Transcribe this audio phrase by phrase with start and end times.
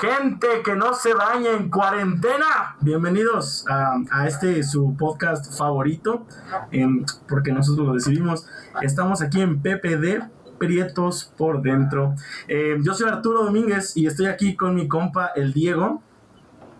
[0.00, 2.76] gente que no se baña en cuarentena.
[2.80, 6.24] Bienvenidos a, este su podcast favorito,
[6.70, 8.46] em, porque nosotros lo decidimos.
[8.80, 10.22] Estamos aquí en PPD,
[10.58, 12.14] Prietos por Dentro.
[12.46, 16.00] Em, yo soy Arturo Domínguez y estoy aquí con mi compa, el Diego.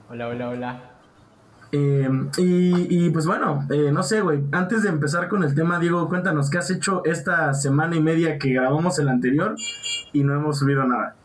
[0.09, 0.82] Hola, hola, hola.
[1.73, 4.45] Em, y, pues bueno, eh, no sé, güey.
[4.53, 8.39] Antes de empezar con el tema, Diego, cuéntanos qué has hecho esta semana y media
[8.39, 9.57] que grabamos el anterior
[10.12, 11.16] y no hemos subido nada.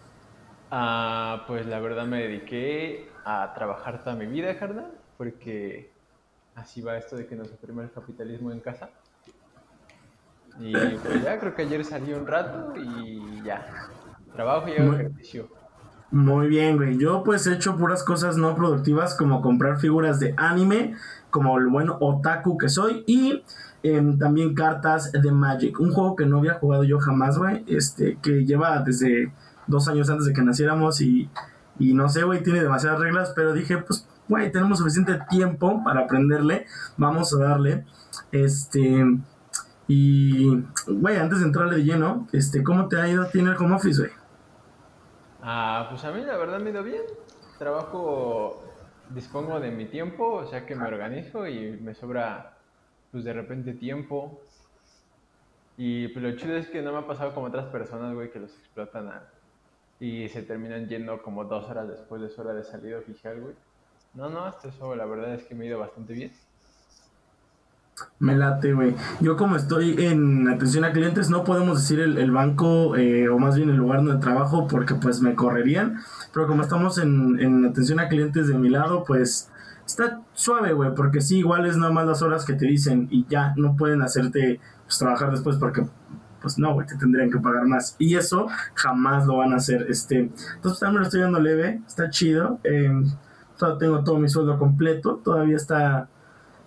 [0.76, 5.92] Ah, pues la verdad me dediqué a trabajar toda mi vida, carnal, porque
[6.56, 8.90] así va esto de que nos oprime el capitalismo en casa.
[10.60, 13.68] Y pues ya, creo que ayer salí un rato y ya.
[14.34, 15.48] Trabajo y hago ejercicio.
[16.10, 16.98] Muy bien, güey.
[16.98, 20.96] Yo pues he hecho puras cosas no productivas como comprar figuras de anime,
[21.30, 23.44] como el buen otaku que soy, y
[23.84, 28.18] em, también cartas de Magic, un juego que no había jugado yo jamás, güey, este,
[28.24, 29.32] que lleva desde
[29.68, 31.30] dos años antes de que naciéramos y,
[31.80, 36.02] y no sé, güey, tiene demasiadas reglas, pero dije, pues, güey, tenemos suficiente tiempo para
[36.02, 36.66] aprenderle,
[36.98, 37.86] vamos a darle,
[38.32, 39.06] este,
[39.88, 43.76] y, güey, antes de entrarle de lleno, este, ¿cómo te ha ido tiene el home
[43.76, 44.12] office, güey?
[45.42, 47.02] Ah, pues a mí la verdad me ha ido bien,
[47.60, 48.64] trabajo,
[49.10, 52.58] dispongo de mi tiempo, o sea que me organizo y me sobra,
[53.12, 54.42] pues de repente tiempo,
[55.76, 58.40] y pues lo chido es que no me ha pasado como otras personas, güey, que
[58.40, 59.24] los explotan a
[60.04, 63.56] y se terminan yendo como dos horas después de su hora de salida oficial, güey.
[64.14, 66.34] No, no, hasta eso la verdad es que me ha ido bastante bien.
[68.20, 68.96] Me late, güey.
[69.22, 73.56] Yo como estoy en atención a clientes, no podemos decir el, banco eh, o más
[73.56, 76.00] bien el lugar donde trabajo porque pues me correrían.
[76.34, 79.50] Pero como estamos en, en atención a clientes de mi lado, pues
[79.86, 80.94] está suave, güey.
[80.96, 84.02] Porque sí, igual es nada más las horas que te dicen y ya no pueden
[84.02, 85.86] hacerte pues, trabajar después porque
[86.44, 87.96] pues no, güey, te tendrían que pagar más.
[87.98, 89.88] Y eso jamás lo van a hacer.
[89.90, 92.60] Este, entonces también lo estoy dando leve, está chido.
[92.66, 92.92] Eh,
[93.80, 96.10] tengo todo mi sueldo completo, todavía está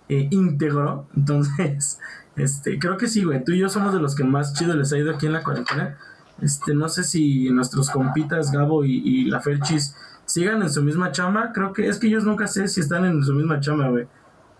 [0.09, 1.07] eh, íntegro.
[1.15, 1.99] Entonces,
[2.35, 3.43] este, creo que sí, güey.
[3.43, 5.43] Tú y yo somos de los que más chido les ha ido aquí en la
[5.43, 5.95] cuarentena.
[6.41, 11.11] Este, no sé si nuestros compitas Gabo y, y la Ferchis sigan en su misma
[11.11, 11.51] chama.
[11.53, 14.07] Creo que es que ellos nunca sé si están en su misma chama, güey.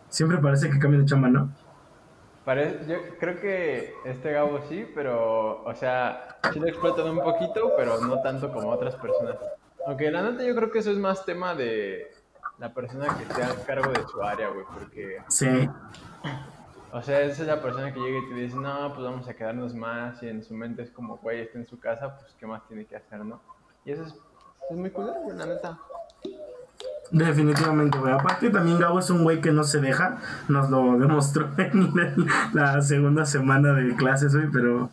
[0.10, 1.52] Siempre parece que cambian de chama, ¿no?
[2.88, 8.00] Yo creo que este Gabo sí, pero, o sea, sí lo explotan un poquito, pero
[8.00, 9.36] no tanto como otras personas.
[9.86, 12.10] Aunque la neta yo creo que eso es más tema de
[12.58, 15.22] la persona que esté a cargo de su área, güey, porque...
[15.28, 15.70] Sí.
[16.94, 19.34] O sea, esa es la persona que llega y te dice, no, pues vamos a
[19.34, 22.48] quedarnos más, y en su mente es como, güey, está en su casa, pues, ¿qué
[22.48, 23.42] más tiene que hacer, no?
[23.84, 24.16] Y eso es,
[24.70, 25.78] es muy cool, güey, la neta.
[27.12, 28.14] Definitivamente, güey.
[28.14, 30.18] Aparte también Gabo es un güey que no se deja.
[30.48, 34.90] Nos lo demostró en la segunda semana de clases, güey, pero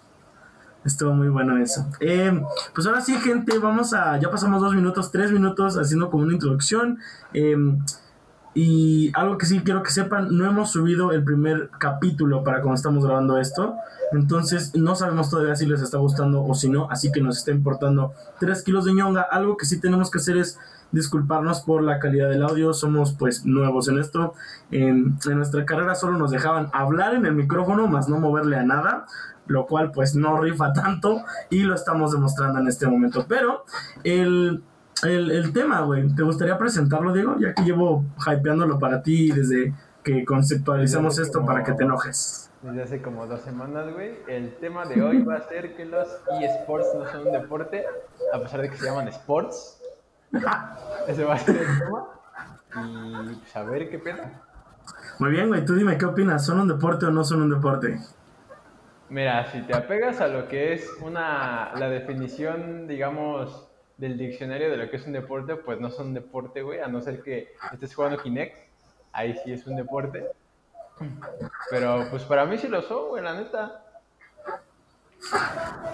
[0.85, 1.87] estuvo muy bueno eso.
[2.01, 2.41] Eh,
[2.75, 4.19] pues ahora sí, gente, vamos a...
[4.19, 6.99] Ya pasamos dos minutos, tres minutos haciendo como una introducción.
[7.33, 7.57] Eh,
[8.55, 12.77] y algo que sí quiero que sepan, no hemos subido el primer capítulo para cuando
[12.77, 13.75] estamos grabando esto.
[14.13, 16.89] Entonces no sabemos todavía si les está gustando o si no.
[16.89, 19.23] Así que nos está importando 3 kilos de ñonga.
[19.23, 20.59] Algo que sí tenemos que hacer es
[20.93, 24.35] disculparnos por la calidad del audio, somos pues nuevos en esto.
[24.71, 29.07] En, nuestra carrera solo nos dejaban hablar en el micrófono, más no moverle a nada,
[29.47, 33.27] lo cual pues no rifa tanto y lo estamos demostrando en este momento.
[33.29, 33.65] Pero
[34.05, 34.63] el,
[35.05, 37.37] el, tema, güey, ¿te gustaría presentarlo, Diego?
[37.39, 42.51] Ya que llevo hypeándolo para ti desde que conceptualizamos esto para que te enojes.
[42.63, 44.17] Desde hace como dos semanas, güey.
[44.27, 46.09] El tema de hoy va a ser que los
[46.41, 47.85] eSports no son un deporte,
[48.33, 49.81] a pesar de que se llaman sports.
[51.09, 52.07] Ese va a ser el tema.
[52.77, 54.43] Y pues a ver qué pena.
[55.19, 55.65] Muy bien, güey.
[55.65, 56.45] Tú dime qué opinas.
[56.45, 57.99] ¿Son un deporte o no son un deporte?
[59.11, 64.77] Mira, si te apegas a lo que es una la definición, digamos, del diccionario de
[64.77, 67.95] lo que es un deporte, pues no son deporte, güey, a no ser que estés
[67.95, 68.57] jugando Kinect,
[69.13, 70.27] ahí sí es un deporte.
[71.71, 73.81] Pero pues para mí sí lo son, güey, la neta.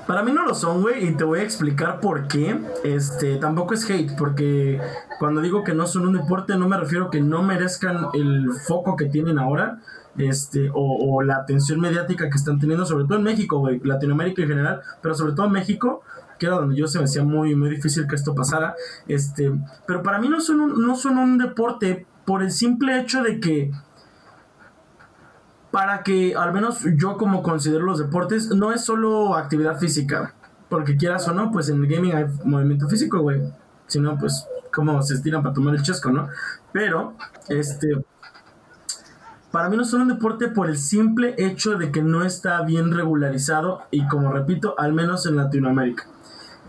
[0.07, 2.59] Para mí no lo son, güey, y te voy a explicar por qué.
[2.83, 4.81] Este, tampoco es hate, porque
[5.19, 8.51] cuando digo que no son un deporte, no me refiero a que no merezcan el
[8.67, 9.81] foco que tienen ahora,
[10.19, 14.49] este, o, la atención mediática que están teniendo, sobre todo en México, güey, Latinoamérica en
[14.49, 16.03] general, pero sobre todo en México,
[16.41, 18.75] que era donde yo se me hacía muy, muy difícil que esto pasara.
[19.07, 19.53] Este,
[19.87, 23.39] pero para mí no son un, no son un deporte por el simple hecho de
[23.39, 23.71] que
[25.71, 30.35] para que al menos yo como considero los deportes, no es solo actividad física,
[30.69, 33.43] porque quieras o no, pues en el gaming hay movimiento físico, güey.
[33.87, 36.29] Si no, pues como se estiran para tomar el chesco, ¿no?
[36.73, 37.15] Pero,
[37.49, 38.03] este,
[39.53, 42.63] para mí no es solo un deporte por el simple hecho de que no está
[42.63, 46.07] bien regularizado y como repito, al menos en Latinoamérica.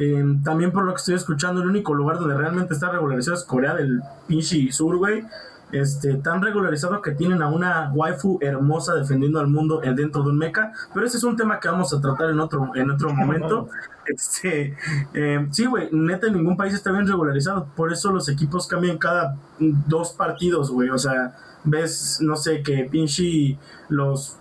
[0.01, 3.43] Em, también por lo que estoy escuchando, el único lugar donde realmente está regularizado es
[3.43, 5.23] Corea del pinche sur, güey.
[5.71, 10.39] Este, tan regularizado que tienen a una waifu hermosa defendiendo al mundo dentro de un
[10.39, 13.69] mecha, pero ese es un tema que vamos a tratar en otro, en otro momento.
[14.07, 14.75] Este,
[15.13, 18.97] em, sí, güey, neta, en ningún país está bien regularizado, por eso los equipos cambian
[18.97, 23.55] cada dos partidos, güey, o sea, ves, no sé, que pinche
[23.87, 24.35] los,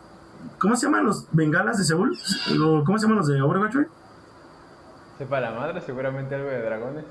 [0.59, 2.19] ¿cómo se llaman los bengalas de Seúl?
[2.87, 3.87] ¿Cómo se llaman los de Overwatch, güey?
[5.21, 7.05] Sepa la madre, seguramente algo de dragones.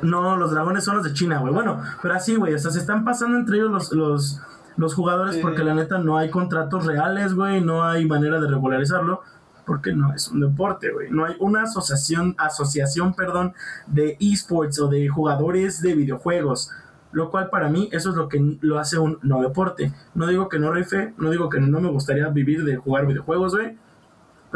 [0.00, 1.52] No, los dragones son los de China, güey.
[1.52, 4.40] Bueno, pero así, güey, o sea, se están pasando entre ellos los, los,
[4.78, 9.20] los jugadores porque la neta no hay contratos reales, güey, no hay manera de regularizarlo
[9.66, 11.10] porque no es un deporte, güey.
[11.10, 13.52] No hay una asociación, asociación, perdón,
[13.86, 16.70] de esports o de jugadores de videojuegos.
[17.12, 19.92] Lo cual para mí eso es lo que lo hace un no deporte.
[20.14, 23.54] No digo que no rife, no digo que no me gustaría vivir de jugar videojuegos,
[23.54, 23.76] güey.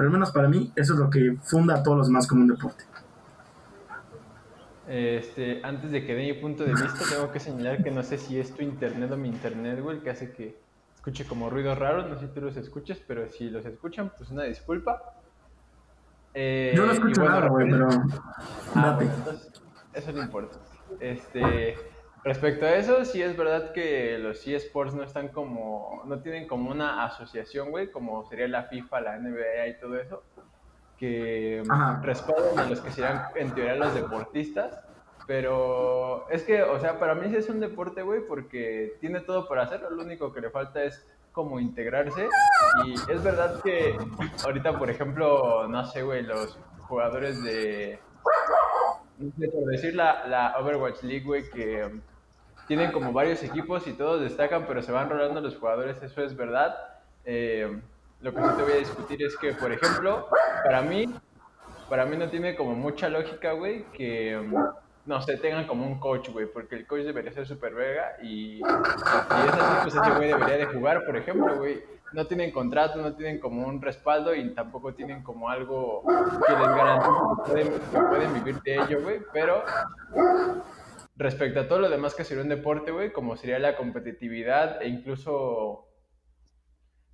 [0.01, 2.41] Pero al menos para mí eso es lo que funda a todos los demás como
[2.41, 2.85] un deporte.
[4.89, 8.17] Este, antes de que dé mi punto de vista, tengo que señalar que no sé
[8.17, 10.59] si es tu internet o mi internet, güey, que hace que
[10.95, 12.09] escuche como ruidos raros.
[12.09, 15.03] No sé si tú los escuches, pero si los escuchan, pues una disculpa.
[16.33, 17.91] Eh, Yo no escucho nada, güey, pero.
[18.77, 18.99] Ah,
[19.93, 20.57] eso no importa.
[20.99, 21.77] Este,
[22.25, 26.03] respecto a eso, sí es verdad que los eSports no están como.
[26.07, 30.23] No tienen como una asociación, güey, como sería la FIFA, la NBA y todo eso
[31.01, 31.63] que
[32.03, 34.79] respaldan a los que serán en teoría los deportistas.
[35.27, 39.49] Pero es que, o sea, para mí sí es un deporte, güey, porque tiene todo
[39.49, 39.89] para hacerlo.
[39.91, 42.29] Lo único que le falta es como integrarse.
[42.85, 43.97] Y es verdad que
[44.45, 47.99] ahorita, por ejemplo, no sé, güey, los jugadores de.
[49.19, 51.89] No sé, por decir la, la Overwatch League, güey, que
[52.71, 56.37] tienen como varios equipos y todos destacan, pero se van rolando los jugadores, eso es
[56.37, 56.73] verdad.
[57.25, 57.81] Eh,
[58.21, 60.29] lo que sí te voy a discutir es que, por ejemplo,
[60.63, 61.13] para mí,
[61.89, 64.41] para mí no tiene como mucha lógica, güey, que,
[65.05, 68.59] no sé, tengan como un coach, güey, porque el coach debería ser súper vega y,
[68.59, 71.83] y es así, pues ese güey debería de jugar, por ejemplo, güey.
[72.13, 76.69] No tienen contrato, no tienen como un respaldo y tampoco tienen como algo que les
[76.69, 79.65] garantice que pueden, que pueden vivir de ello, güey, pero
[81.21, 84.89] respecto a todo lo demás que sería un deporte, güey, como sería la competitividad e
[84.89, 85.87] incluso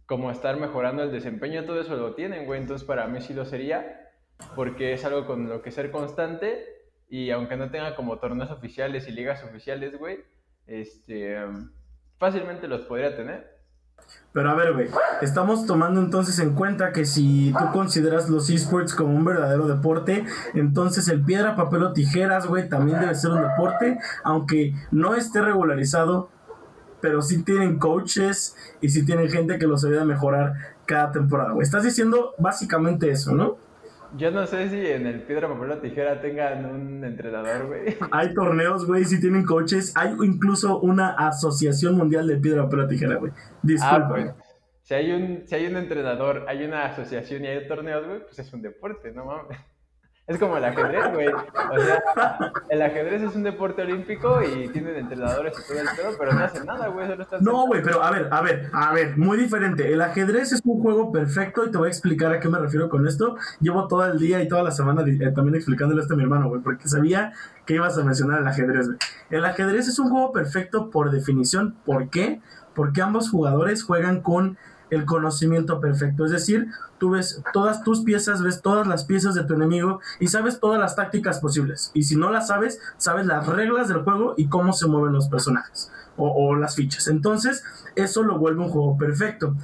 [0.06, 2.61] como estar mejorando el desempeño, todo eso lo tienen, güey.
[2.61, 4.12] Entonces para mí sí lo sería,
[4.55, 6.64] porque es algo con lo que ser constante
[7.08, 10.19] y aunque no tenga como torneos oficiales y ligas oficiales, güey,
[10.69, 11.37] este,
[12.17, 13.56] fácilmente los podría tener.
[14.32, 14.91] Pero a ver, güey,
[15.23, 20.26] estamos tomando entonces en cuenta que si tú consideras los esports como un verdadero deporte,
[20.53, 25.41] entonces el piedra, papel o tijeras, güey, también debe ser un deporte, aunque no esté
[25.41, 26.29] regularizado
[27.00, 30.55] pero sí tienen coaches y sí tienen gente que los ayuda a mejorar
[30.87, 31.55] cada temporada.
[31.61, 33.59] Estás diciendo básicamente eso, ¿no?
[34.17, 37.97] Yo no sé si en el piedra, papel o tijera tengan un entrenador, güey.
[38.11, 39.93] Hay torneos, güey, sí tienen coaches.
[39.97, 43.32] Hay incluso una asociación mundial de piedra, papel o tijera, güey.
[43.62, 43.97] Disculpa.
[43.97, 44.35] Ah, pues,
[44.82, 48.38] si hay, un, si hay un entrenador, hay una asociación y hay torneos, güey, pues
[48.38, 49.58] es un deporte, no mames.
[50.26, 51.28] Es como el ajedrez, güey.
[51.28, 56.19] O sea, el ajedrez es un deporte olímpico y tienen entrenadores y todo el pedo,
[56.19, 57.06] pero no hacen nada, güey.
[57.40, 59.93] No, güey, pero a ver, a ver, a ver, muy diferente.
[59.93, 62.88] El ajedrez es un juego perfecto y te voy a explicar a qué me refiero
[62.88, 63.37] con esto.
[63.61, 66.49] Llevo todo el día y toda la semana eh, también explicándole esto a mi hermano,
[66.49, 67.32] güey, porque sabía
[67.64, 68.99] que ibas a mencionar el ajedrez, güey.
[69.31, 71.76] El ajedrez es un juego perfecto por definición.
[71.85, 72.40] ¿Por qué?
[72.75, 74.59] Porque ambos jugadores juegan con
[74.90, 76.25] el conocimiento perfecto.
[76.25, 80.28] Es decir, tú ves todas tus piezas, ves todas las piezas de tu enemigo y
[80.28, 81.90] sabes todas las tácticas posibles.
[81.95, 85.28] Y si no las sabes, sabes las reglas del juego y cómo se mueven los
[85.28, 87.09] personajes o, las fichas.
[87.09, 87.62] Entonces,
[87.95, 89.55] eso lo vuelve un juego perfecto.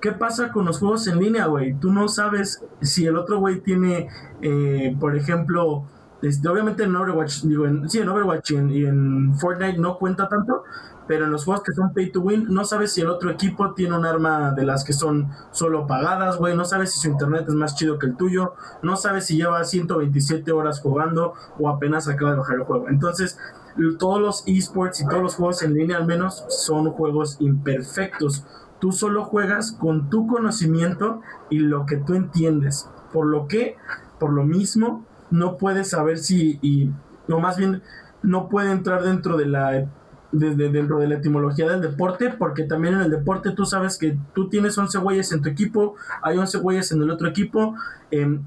[0.00, 1.74] ¿Qué pasa con los juegos en línea, güey?
[1.74, 4.08] Tú no sabes si el otro güey tiene,
[4.40, 5.84] eh, por ejemplo,
[6.22, 10.64] este, obviamente en Overwatch, digo, en, sí, en Overwatch y en Fortnite no cuenta tanto,
[11.10, 13.74] pero en los juegos que son pay to win, no sabes si el otro equipo
[13.74, 17.46] tiene un arma de las que son solo pagadas, güey, no sabes si su internet
[17.48, 22.06] es más chido que el tuyo, no sabes si lleva 127 horas jugando o apenas
[22.06, 22.88] acaba de bajar el juego.
[22.88, 23.40] Entonces,
[23.98, 28.44] todos los esports y todos los juegos en línea al menos son juegos imperfectos.
[28.78, 32.88] Tú solo juegas con tu conocimiento y lo que tú entiendes.
[33.12, 33.76] Por lo que,
[34.20, 36.92] por lo mismo, no puedes saber si, y,
[37.26, 37.82] no más bien,
[38.22, 39.88] no puede entrar dentro de la
[40.32, 44.16] desde dentro de la etimología del deporte, porque también en el deporte tú sabes que
[44.34, 47.74] tú tienes 11 güeyes en tu equipo, hay 11 güeyes en el otro equipo,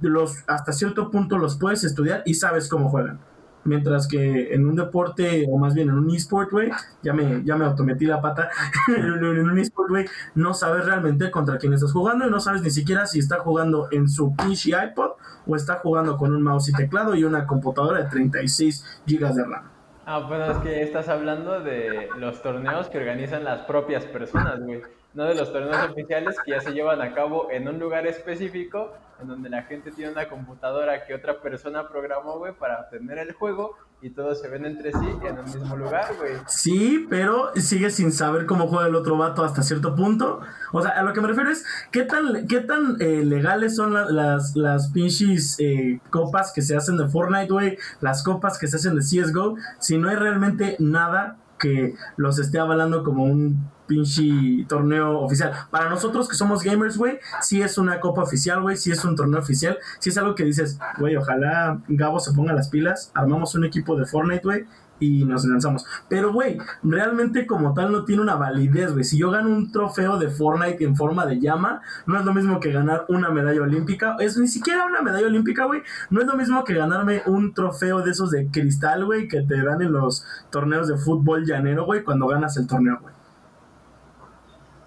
[0.02, 3.20] los, hasta cierto punto los puedes estudiar y sabes cómo juegan.
[3.66, 6.70] Mientras que en un deporte, o más bien en un esport, güey,
[7.02, 8.50] ya me, ya me autometí la pata,
[8.88, 12.72] en un esport, güey, no sabes realmente contra quién estás jugando y no sabes ni
[12.72, 15.12] siquiera si está jugando en su pinche iPod
[15.48, 19.44] o está jugando con un mouse y teclado y una computadora de 36 GB de
[19.46, 19.73] RAM.
[20.06, 24.82] Ah, bueno, es que estás hablando de los torneos que organizan las propias personas, güey.
[25.14, 28.94] No de los torneos oficiales que ya se llevan a cabo en un lugar específico
[29.22, 33.32] en donde la gente tiene una computadora que otra persona programó, güey, para tener el
[33.32, 36.34] juego y todos se ven entre sí en el mismo lugar, güey.
[36.46, 40.42] Sí, pero sigue sin saber cómo juega el otro vato hasta cierto punto.
[40.74, 43.94] O sea, a lo que me refiero es, ¿qué tan, qué tan eh, legales son
[43.94, 47.78] las, las pinches eh, copas que se hacen de Fortnite, güey?
[48.02, 52.60] Las copas que se hacen de CSGO, si no hay realmente nada que los esté
[52.60, 55.52] avalando como un pinche torneo oficial.
[55.70, 59.16] Para nosotros que somos gamers, güey, sí es una copa oficial, güey, sí es un
[59.16, 63.56] torneo oficial, sí es algo que dices, güey, ojalá Gabo se ponga las pilas, armamos
[63.56, 64.66] un equipo de Fortnite, güey,
[65.00, 65.86] y nos lanzamos.
[66.08, 69.04] Pero, güey, realmente como tal no tiene una validez, güey.
[69.04, 72.60] Si yo gano un trofeo de Fortnite en forma de llama, no es lo mismo
[72.60, 74.16] que ganar una medalla olímpica.
[74.20, 75.82] Es ni siquiera una medalla olímpica, güey.
[76.10, 79.62] No es lo mismo que ganarme un trofeo de esos de cristal, güey, que te
[79.62, 83.14] dan en los torneos de fútbol llanero, güey, cuando ganas el torneo, güey.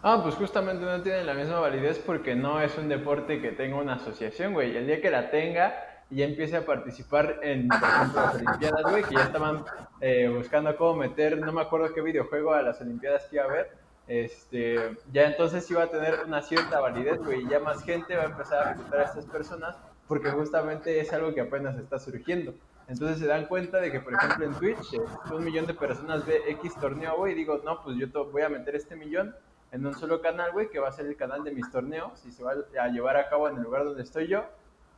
[0.02, 3.76] Ah, pues justamente no tiene la misma validez porque no es un deporte que tenga
[3.76, 4.76] una asociación, güey.
[4.76, 5.74] El día que la tenga
[6.10, 9.64] y ya empiece a participar en, ejemplo, las Olimpiadas, güey, que ya estaban
[10.00, 13.48] eh, buscando cómo meter, no me acuerdo qué videojuego a las Olimpiadas que iba a
[13.48, 13.72] haber,
[14.06, 18.22] este, ya entonces iba a tener una cierta validez, güey, y ya más gente va
[18.22, 19.76] a empezar a reclutar a estas personas
[20.06, 22.54] porque justamente es algo que apenas está surgiendo.
[22.86, 25.00] Entonces se dan cuenta de que, por ejemplo, en Twitch, eh,
[25.32, 28.48] un millón de personas ve X torneo, güey, y digo, no, pues yo voy a
[28.48, 29.34] meter este millón
[29.72, 32.32] en un solo canal, güey, que va a ser el canal de mis torneos y
[32.32, 34.44] se va a llevar a cabo en el lugar donde estoy yo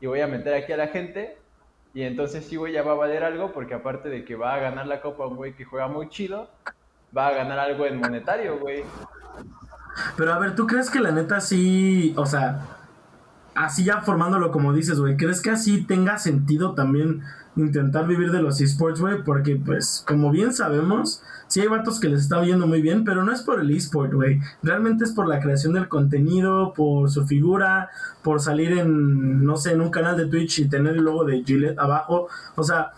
[0.00, 1.38] y voy a meter aquí a la gente
[1.94, 4.58] y entonces sí, güey, ya va a valer algo porque aparte de que va a
[4.58, 6.48] ganar la copa un güey que juega muy chido,
[7.16, 8.84] va a ganar algo en monetario, güey.
[10.16, 12.60] Pero a ver, ¿tú crees que la neta sí, o sea,
[13.58, 17.22] así ya formándolo como dices, güey, ¿crees que así tenga sentido también
[17.56, 19.24] intentar vivir de los esports, güey?
[19.24, 23.24] Porque pues, como bien sabemos, sí hay vatos que les está viendo muy bien, pero
[23.24, 24.40] no es por el esport, güey.
[24.62, 27.90] Realmente es por la creación del contenido, por su figura,
[28.22, 31.42] por salir en, no sé, en un canal de Twitch y tener el logo de
[31.42, 32.28] Gillette abajo.
[32.54, 32.92] O sea,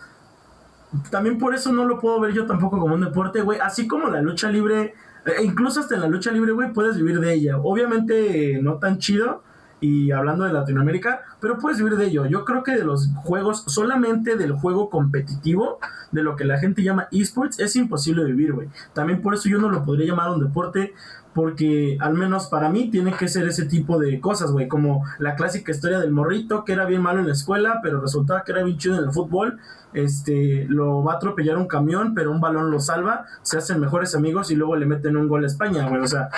[1.11, 3.59] también por eso no lo puedo ver yo tampoco como un deporte, güey.
[3.61, 4.93] Así como la lucha libre,
[5.25, 7.57] e incluso hasta en la lucha libre, güey, puedes vivir de ella.
[7.57, 9.43] Obviamente no tan chido
[9.80, 12.26] y hablando de Latinoamérica, pero puedes vivir de ello.
[12.26, 15.78] Yo creo que de los juegos, solamente del juego competitivo,
[16.12, 18.68] de lo que la gente llama esports, es imposible vivir, güey.
[18.92, 20.92] También por eso yo no lo podría llamar un deporte,
[21.34, 25.37] porque al menos para mí tiene que ser ese tipo de cosas, güey, como la
[25.37, 28.64] clásica historia del morrito que era bien malo en la escuela, pero resultaba que era
[28.64, 29.58] bien chido en el fútbol,
[29.92, 34.14] este, lo va a atropellar un camión, pero un balón lo salva, se hacen mejores
[34.14, 36.30] amigos y luego le meten un gol a España, güey, o sea,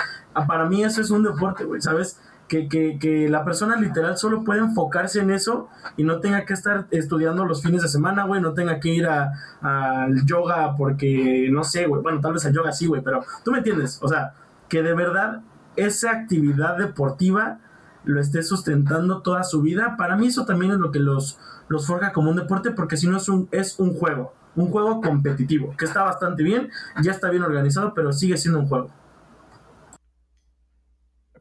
[0.47, 2.21] para mí eso es un deporte, güey, ¿sabes?
[2.53, 6.53] Que, que, que, la persona literal solo puede enfocarse en eso y no tenga que
[6.53, 11.65] estar estudiando los fines de semana, güey, no tenga que ir al yoga porque, no
[11.65, 14.35] sé, güey, bueno, tal vez al yoga sí, güey, pero tú me entiendes, o sea,
[14.69, 15.41] que de verdad
[15.77, 17.59] esa actividad deportiva
[18.05, 21.87] lo esté sustentando toda su vida, para mí eso también es lo que los, los
[21.87, 25.75] forja como un deporte, porque si no es un, es un juego, un juego competitivo,
[25.79, 26.69] que está bastante bien,
[27.03, 28.91] ya está bien organizado, pero sigue siendo un juego.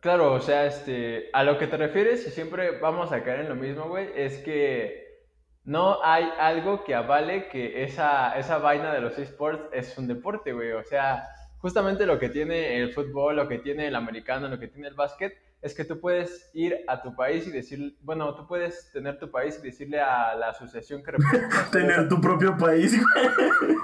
[0.02, 3.50] Claro, o sea, este, a lo que te refieres, y siempre vamos a caer en
[3.50, 5.28] lo mismo, güey, es que
[5.64, 10.54] no hay algo que avale que esa, esa vaina de los esports es un deporte,
[10.54, 10.72] güey.
[10.72, 11.28] O sea,
[11.60, 14.96] justamente lo que tiene el fútbol, lo que tiene el americano, lo que tiene el
[14.96, 19.20] básquet, es que tú puedes ir a tu país y decir, bueno, tú puedes tener
[19.20, 21.70] tu país y decirle a la asociación que representa.
[21.72, 23.78] tener tu propio país, güey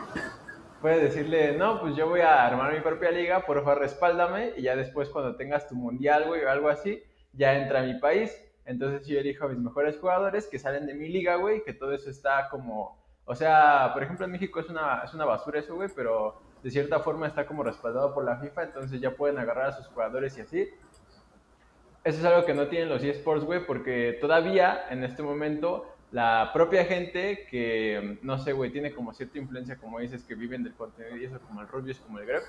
[0.81, 4.63] puedes decirle, no, pues yo voy a armar mi propia liga, por favor respáldame, y
[4.63, 7.03] ya después cuando tengas tu mundial, güey, o algo así,
[7.33, 8.43] ya entra a mi país.
[8.65, 11.93] Entonces yo elijo a mis mejores jugadores que salen de mi liga, güey, que todo
[11.93, 15.75] eso está como, o sea, por ejemplo en México es una, es una basura eso,
[15.75, 19.67] güey, pero de cierta forma está como respaldado por la FIFA, entonces ya pueden agarrar
[19.67, 20.69] a sus jugadores y así.
[22.03, 26.51] Eso es algo que no tienen los eSports, güey, porque todavía en este momento la
[26.53, 30.73] propia gente que, no sé, güey, tiene como cierta influencia, como dices, que viven del
[30.73, 32.43] contenido y eso, como el Rubius, como el Greg,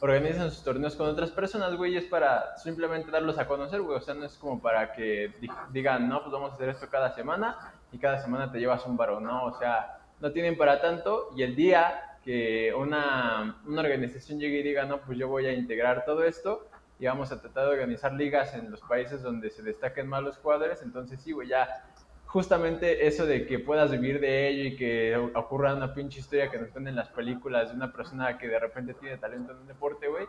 [0.00, 3.98] organizan sus torneos con otras personas, güey, y es para simplemente darlos a conocer, güey,
[3.98, 5.32] o sea, no es como para que
[5.70, 8.96] digan, no, pues vamos a hacer esto cada semana y cada semana te llevas un
[8.96, 14.40] varón, no, o sea, no tienen para tanto y el día que una, una organización
[14.40, 16.66] llegue y diga, no, pues yo voy a integrar todo esto,
[16.98, 20.38] y vamos a tratar de organizar ligas en los países donde se destaquen más los
[20.38, 21.84] jugadores, entonces sí, güey, ya
[22.34, 26.58] justamente eso de que puedas vivir de ello y que ocurra una pinche historia que
[26.58, 29.68] nos ponen en las películas de una persona que de repente tiene talento en un
[29.68, 30.26] deporte, güey,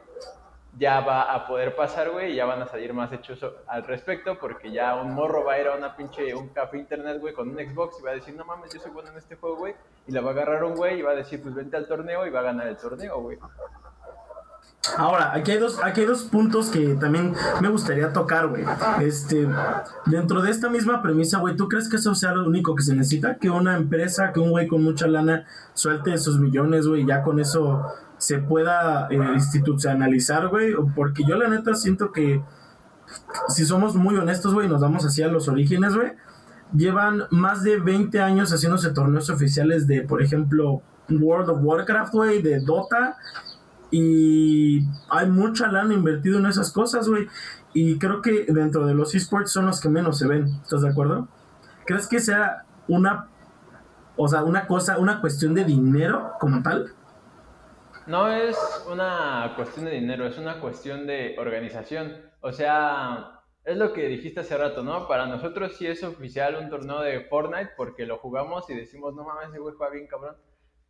[0.77, 4.37] ya va a poder pasar, güey, y ya van a salir más hechos al respecto,
[4.37, 7.49] porque ya un morro va a ir a una pinche, un café internet, güey, con
[7.49, 9.73] un Xbox y va a decir, no mames, yo soy bueno en este juego, güey,
[10.05, 12.27] y la va a agarrar un güey y va a decir, pues vente al torneo
[12.27, 13.39] y va a ganar el torneo, güey.
[14.97, 18.63] Ahora, aquí hay dos, aquí hay dos puntos que también me gustaría tocar, güey.
[19.01, 19.47] Este,
[20.05, 22.95] dentro de esta misma premisa, güey, ¿tú crees que eso sea lo único que se
[22.95, 23.35] necesita?
[23.37, 27.39] Que una empresa, que un güey con mucha lana suelte esos millones, güey, ya con
[27.39, 27.85] eso
[28.17, 30.73] se pueda eh, institucionalizar, güey.
[30.95, 32.43] Porque yo la neta siento que,
[33.49, 36.13] si somos muy honestos, güey, nos vamos hacia los orígenes, güey.
[36.73, 42.41] Llevan más de 20 años haciéndose torneos oficiales de, por ejemplo, World of Warcraft, güey,
[42.41, 43.17] de Dota
[43.91, 47.27] y hay mucha lana invertido en esas cosas, güey.
[47.73, 50.47] Y creo que dentro de los esports son los que menos se ven.
[50.63, 51.27] ¿Estás de acuerdo?
[51.85, 53.27] ¿Crees que sea una,
[54.15, 56.93] o sea, una cosa, una cuestión de dinero como tal?
[58.07, 58.57] No es
[58.91, 62.15] una cuestión de dinero, es una cuestión de organización.
[62.41, 65.07] O sea, es lo que dijiste hace rato, ¿no?
[65.07, 69.23] Para nosotros sí es oficial un torneo de Fortnite porque lo jugamos y decimos, no
[69.23, 70.35] mames, ese güey juega bien cabrón.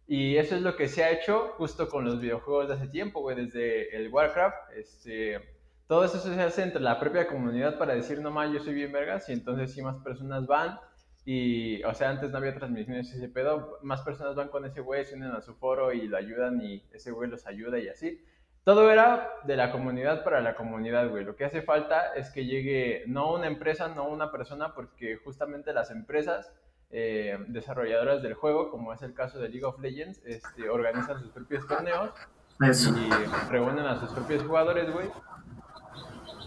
[0.08, 3.22] Y eso es lo que se ha hecho justo con los videojuegos de hace tiempo,
[3.22, 4.72] güey, desde el Warcraft.
[4.76, 5.40] Este,
[5.88, 8.92] todo eso se hace entre la propia comunidad para decir, no más, yo soy bien
[8.92, 10.80] vergas, y entonces si más personas van.
[11.26, 15.06] Y, o sea, antes no había transmisiones ese pedo, más personas van con ese güey,
[15.06, 18.24] se unen a su foro y lo ayudan y ese güey los ayuda y así.
[18.64, 21.24] Todo era de la comunidad para la comunidad, güey.
[21.24, 25.74] Lo que hace falta es que llegue no una empresa, no una persona, porque justamente
[25.74, 26.52] las empresas
[26.98, 31.30] eh, desarrolladoras del juego, como es el caso de League of Legends, este, organizan sus
[31.30, 32.12] propios torneos
[32.62, 35.10] y reúnen a sus propios jugadores, güey.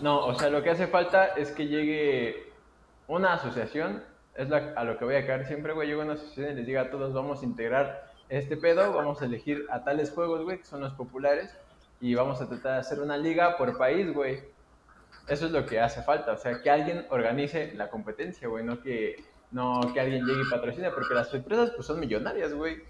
[0.00, 2.50] No, o sea, lo que hace falta es que llegue
[3.08, 4.02] una asociación,
[4.36, 6.80] es a lo que voy a caer siempre, güey, llega una asociación y les diga
[6.80, 10.64] a todos, vamos a integrar este pedo, vamos a elegir a tales juegos, güey, que
[10.64, 11.54] son los populares,
[12.00, 14.40] y vamos a tratar de hacer una liga por país, güey.
[15.26, 18.80] Eso es lo que hace falta, o sea, que alguien organice la competencia, güey, no
[18.80, 22.82] que no que alguien llegue y patrocine, porque las empresas pues son millonarias, güey.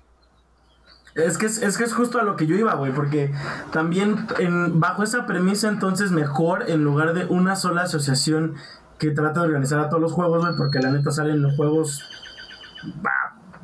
[1.14, 3.32] Es que es, es que es justo a lo que yo iba, güey, porque
[3.72, 8.54] también en, bajo esa premisa entonces mejor en lugar de una sola asociación
[8.98, 12.02] que trata de organizar a todos los juegos, güey, porque la neta salen los juegos...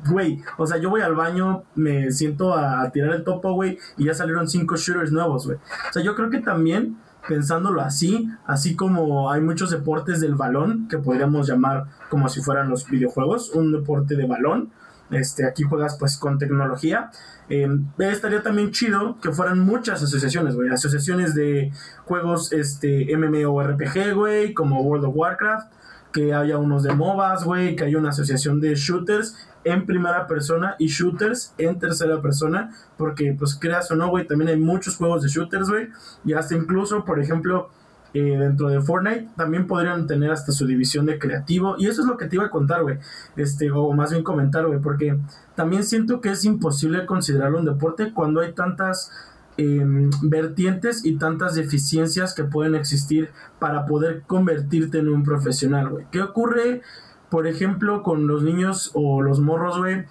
[0.07, 4.05] Güey, o sea, yo voy al baño, me siento a, tirar el topo, güey, y
[4.05, 5.57] ya salieron cinco shooters nuevos, güey.
[5.57, 10.87] O sea, yo creo que también pensándolo así, así como hay muchos deportes del balón
[10.87, 14.71] que podríamos llamar como si fueran los videojuegos, un deporte de balón.
[15.11, 17.11] Este, aquí juegas pues con tecnología.
[17.47, 17.67] Eh,
[17.99, 20.69] estaría también chido que fueran muchas asociaciones, güey.
[20.69, 21.71] Asociaciones de
[22.05, 25.75] juegos este, MMORPG, güey, como World of Warcraft
[26.15, 29.35] que haya unos de MOBAs, güey, que haya una asociación de shooters
[29.65, 34.49] en primera persona y shooters en tercera persona, porque pues creas o no, güey, también
[34.49, 35.89] hay muchos juegos de shooters, güey,
[36.23, 37.69] y hasta incluso, por ejemplo,
[38.13, 42.07] eh, dentro de Fortnite también podrían tener hasta su división de creativo, y eso es
[42.07, 42.99] lo que te iba a contar, güey,
[43.35, 45.17] este, o más bien comentar, güey, porque
[45.55, 49.11] también siento que es imposible considerarlo un deporte cuando hay tantas
[49.57, 56.05] Em, vertientes y tantas deficiencias que pueden existir para poder convertirte en un profesional, güey.
[56.11, 56.81] ¿Qué ocurre,
[57.29, 60.05] por ejemplo, con los niños o los morros, güey,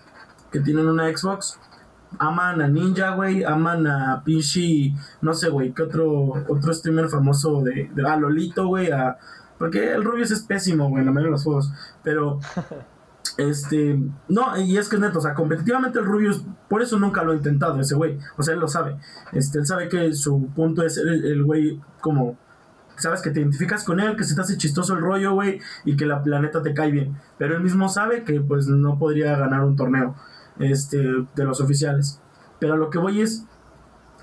[0.51, 1.59] que tienen una Xbox?
[2.19, 7.63] Aman a Ninja, güey, aman a Pichi, no sé, güey, ¿qué otro, otro streamer famoso
[7.63, 9.19] de, de a Lolito, güey, a...
[9.59, 11.73] Porque el Rubius es pésimo, güey, en la mayoría de los juegos,
[12.03, 12.39] pero...
[13.37, 13.99] Este,
[14.29, 17.33] no, y es que es neto, o sea, competitivamente el Rubius, por eso nunca lo
[17.33, 18.97] ha intentado ese güey, o sea, él lo sabe,
[19.33, 22.39] este, él sabe que su punto es el, güey como,
[22.97, 25.97] sabes que te identificas con él, que se te hace chistoso el rollo, güey, y
[25.97, 29.65] que la planeta te cae bien, pero él mismo sabe que pues no podría ganar
[29.65, 30.15] un torneo,
[30.59, 30.99] este,
[31.35, 32.21] de los oficiales,
[32.59, 33.45] pero lo que voy es,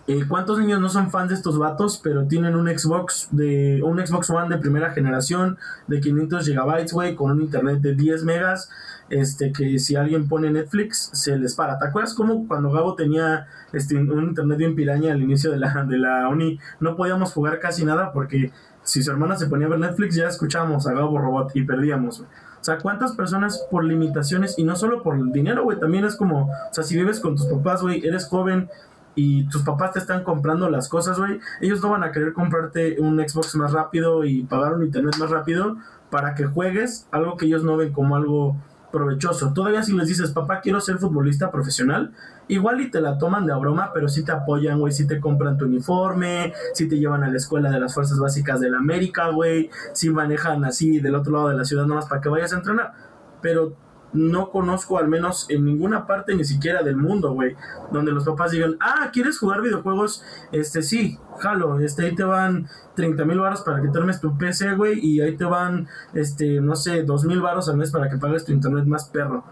[0.07, 4.05] eh, ¿Cuántos niños no son fans de estos vatos, pero tienen un Xbox de un
[4.05, 8.69] Xbox One de primera generación de 500 GB, güey, con un internet de 10 megas
[9.11, 11.77] este, que si alguien pone Netflix, se les para.
[11.77, 15.83] ¿Te acuerdas cómo cuando Gabo tenía este, un internet bien piraña al inicio de la,
[15.83, 18.51] de la uni, no podíamos jugar casi nada porque
[18.83, 22.21] si su hermana se ponía a ver Netflix, ya escuchábamos a Gabo Robot y perdíamos,
[22.21, 25.79] O sea, ¿cuántas personas por limitaciones y no solo por el dinero, güey?
[25.79, 28.69] También es como, o sea, si vives con tus papás, güey, eres joven
[29.15, 32.99] y tus papás te están comprando las cosas, güey, ellos no van a querer comprarte
[32.99, 35.77] un Xbox más rápido y pagar un internet más rápido
[36.09, 38.57] para que juegues algo que ellos no ven como algo
[38.91, 39.53] provechoso.
[39.53, 42.11] Todavía si les dices, papá, quiero ser futbolista profesional,
[42.47, 45.57] igual y te la toman de broma, pero si te apoyan, güey, si te compran
[45.57, 49.29] tu uniforme, si te llevan a la escuela de las fuerzas básicas de la América,
[49.29, 52.57] güey, si manejan así del otro lado de la ciudad nomás para que vayas a
[52.57, 52.93] entrenar.
[53.41, 53.75] pero
[54.13, 57.55] no conozco al menos en ninguna parte ni siquiera del mundo, güey,
[57.91, 60.23] donde los papás digan, ah, ¿quieres jugar videojuegos?
[60.51, 64.37] Este, sí, jalo, este, ahí te van 30 mil baros para que te armes tu
[64.37, 68.09] PC, güey, y ahí te van, este, no sé, 2 mil baros al mes para
[68.09, 69.43] que pagues tu internet más perro.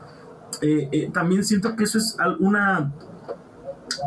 [0.61, 2.91] Eh, eh, también siento que eso es una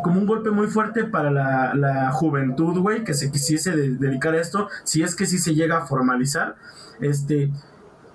[0.03, 4.39] como un golpe muy fuerte para la, la juventud, güey, que se quisiese dedicar a
[4.39, 6.55] esto, si es que sí se llega a formalizar,
[6.99, 7.51] este,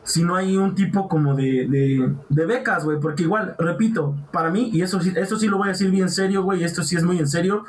[0.09, 4.71] si no hay un tipo como de, de, becas, güey, porque igual, repito, para mí,
[4.73, 7.05] y eso sí, esto sí lo voy a decir bien serio, güey, esto sí es
[7.05, 7.66] muy en serio,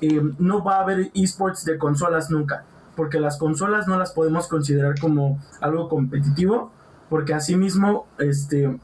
[0.00, 2.64] eh, no va a haber esports de consolas nunca,
[2.96, 6.72] porque las consolas no las podemos considerar como algo competitivo,
[7.10, 8.74] porque asimismo, este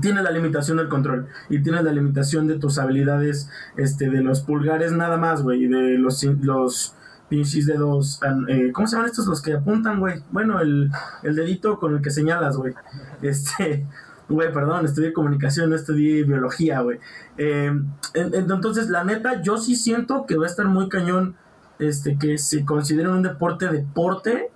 [0.00, 4.40] tiene la limitación del control y tiene la limitación de tus habilidades este de los
[4.40, 6.94] pulgares nada más, güey, de los los
[7.30, 10.22] pinches dedos eh, ¿cómo se llaman estos los que apuntan, güey?
[10.30, 10.90] Bueno, el,
[11.22, 12.74] el dedito con el que señalas, güey.
[13.22, 13.86] Este,
[14.28, 16.98] güey, perdón, estudié comunicación, no estudié biología, güey.
[17.38, 17.72] Eh,
[18.14, 21.36] entonces, la neta, yo sí siento que va a estar muy cañón
[21.78, 24.50] este que se considere un deporte deporte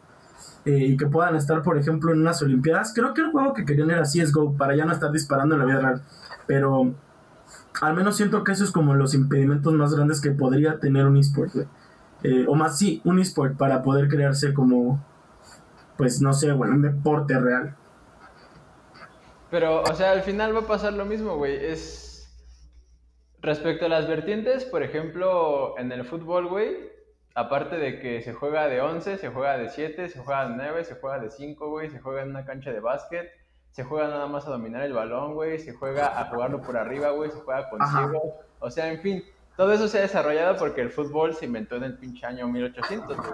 [0.66, 2.92] eh, y que puedan estar, por ejemplo, en unas Olimpiadas.
[2.94, 5.66] Creo que el juego que querían era CSGO, para ya no estar disparando en la
[5.66, 6.02] vida real.
[6.46, 6.94] Pero
[7.80, 11.16] al menos siento que eso es como los impedimentos más grandes que podría tener un
[11.16, 11.52] esport,
[12.24, 15.04] eh, o más, sí, un esport para poder crearse como,
[15.96, 17.76] pues no sé, bueno, un deporte real.
[19.50, 21.54] Pero, o sea, al final va a pasar lo mismo, güey.
[21.54, 22.10] Es.
[23.40, 26.94] Respecto a las vertientes, por ejemplo, en el fútbol, güey,
[27.36, 30.84] Aparte de que se juega de 11, se juega de 7, se juega de 9,
[30.84, 33.28] se juega de 5, güey, se juega en una cancha de básquet,
[33.72, 37.10] se juega nada más a dominar el balón, güey, se juega a jugarlo por arriba,
[37.10, 38.36] güey, se juega con ciego.
[38.60, 39.24] O sea, en fin,
[39.56, 43.16] todo eso se ha desarrollado porque el fútbol se inventó en el pinche año 1800,
[43.16, 43.30] güey.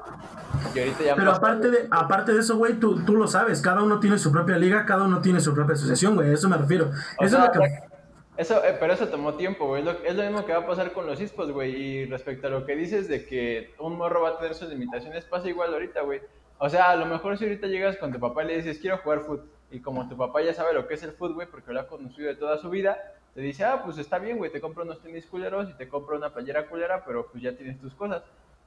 [0.75, 3.83] Y ahorita ya Pero aparte de, aparte de eso, güey, tú, tú lo sabes, cada
[3.83, 6.57] uno tiene su propia liga, cada uno tiene su propia asociación, güey, a eso me
[6.57, 6.91] refiero.
[7.21, 7.91] eso es lo que...
[8.37, 9.87] Eso, eh, pero eso tomó tiempo, güey.
[10.05, 11.77] Es lo, mismo que va a pasar con los esports, güey.
[11.77, 15.27] Y respecto a lo que dices de que un morro va a tener sus limitaciones,
[15.27, 16.23] pasa igual ahorita, güey.
[16.57, 18.97] O sea, a lo mejor si ahorita llegas con tu papá y le dices, quiero
[18.97, 21.73] jugar fútbol, y como tu papá ya sabe lo que es el fútbol, güey, porque
[21.73, 22.97] lo ha conocido de toda su vida,
[23.35, 26.17] te dice, ah, pues está bien, güey, te compro unos tenis culeros y te compro
[26.17, 28.23] una playera culera, pero pues ya tienes tus cosas.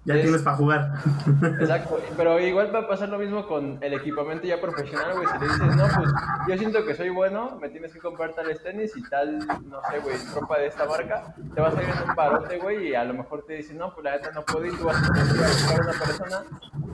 [0.05, 0.91] Ya tienes para jugar.
[1.61, 5.27] Exacto, pero igual va a pasar lo mismo con el equipamiento ya profesional, güey.
[5.27, 6.09] Si le dices, no, pues
[6.47, 9.99] yo siento que soy bueno, me tienes que comprar tales tenis y tal, no sé,
[9.99, 13.05] güey, ropa de esta marca, te vas a ir en un parote, güey, y a
[13.05, 15.79] lo mejor te dicen, no, pues la neta no puedo ir, tú vas a buscar
[15.79, 16.43] a una persona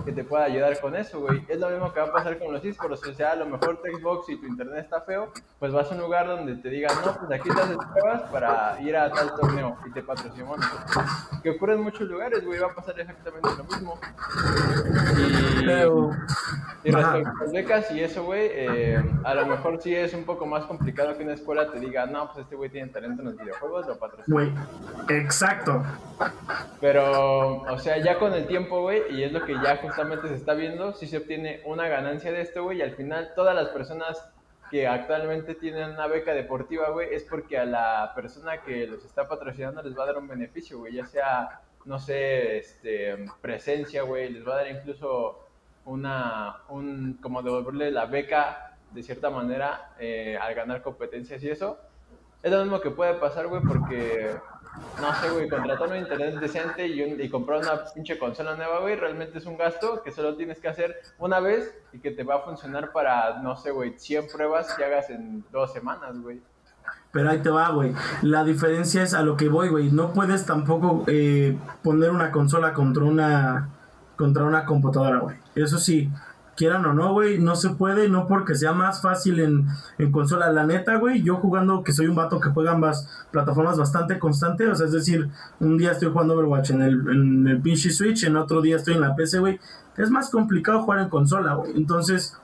[0.05, 1.43] que te pueda ayudar con eso, güey.
[1.47, 3.81] Es lo mismo que va a pasar con los esports, o sea, a lo mejor
[3.81, 6.95] tu Xbox y tu internet está feo, pues vas a un lugar donde te digan,
[7.03, 10.59] no, pues aquí te haces pruebas para ir a tal torneo y te patrocinamos.
[11.41, 13.99] Que ocurre en muchos lugares, güey, va a pasar exactamente lo mismo.
[16.83, 20.23] Y, respecto a las becas y eso, güey, eh, a lo mejor sí es un
[20.23, 23.29] poco más complicado que una escuela te diga, no, pues este güey tiene talento en
[23.29, 24.33] los videojuegos, lo patrocina.
[24.33, 24.51] Güey,
[25.09, 25.83] exacto.
[26.79, 30.35] Pero, o sea, ya con el tiempo, güey, y es lo que ya justamente se
[30.35, 33.69] está viendo, si se obtiene una ganancia de esto, güey, y al final todas las
[33.69, 34.23] personas
[34.69, 39.27] que actualmente tienen una beca deportiva, güey, es porque a la persona que los está
[39.27, 44.29] patrocinando les va a dar un beneficio, güey, ya sea no sé, este, presencia, güey,
[44.29, 45.39] les va a dar incluso
[45.85, 51.79] una, un, como devolverle la beca de cierta manera eh, al ganar competencias y eso.
[52.43, 54.35] Es lo mismo que puede pasar, güey, porque,
[55.01, 58.95] no sé, güey, contratar un internet decente y, y comprar una pinche consola nueva, güey,
[58.95, 62.35] realmente es un gasto que solo tienes que hacer una vez y que te va
[62.35, 66.39] a funcionar para, no sé, güey, 100 pruebas que hagas en dos semanas, güey.
[67.11, 67.93] Pero ahí te va, güey.
[68.21, 69.91] La diferencia es a lo que voy, güey.
[69.91, 73.69] No puedes tampoco eh, poner una consola contra una
[74.15, 75.37] contra una computadora, güey.
[75.55, 76.11] Eso sí,
[76.59, 79.65] quieran o no, güey, no se puede, no porque sea más fácil en,
[79.97, 80.51] en consola.
[80.51, 84.67] La neta, güey, yo jugando, que soy un vato que juega ambas plataformas bastante constante,
[84.67, 85.29] o sea, es decir,
[85.61, 88.95] un día estoy jugando Overwatch en el, en el pinche Switch, en otro día estoy
[88.95, 89.57] en la PC, güey.
[89.95, 91.71] Es más complicado jugar en consola, güey.
[91.77, 92.37] Entonces,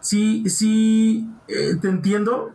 [0.00, 2.52] sí, sí, eh, te entiendo,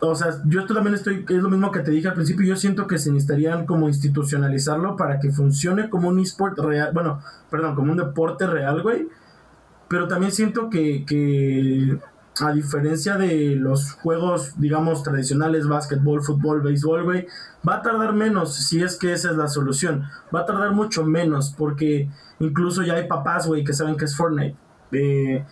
[0.00, 2.56] o sea, yo esto también estoy, es lo mismo que te dije al principio, yo
[2.56, 7.74] siento que se necesitarían como institucionalizarlo para que funcione como un esport real, bueno, perdón,
[7.74, 9.08] como un deporte real, güey.
[9.88, 11.98] Pero también siento que, que
[12.40, 17.26] a diferencia de los juegos, digamos, tradicionales, básquetbol, fútbol, béisbol, güey,
[17.68, 20.04] va a tardar menos si es que esa es la solución.
[20.34, 22.08] Va a tardar mucho menos porque
[22.38, 24.56] incluso ya hay papás, güey, que saben que es Fortnite.
[24.92, 25.44] Eh,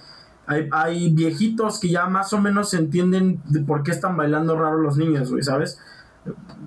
[0.48, 4.96] hay, viejitos que ya más o menos entienden de por qué están bailando raro los
[4.96, 5.78] niños, güey, ¿sabes?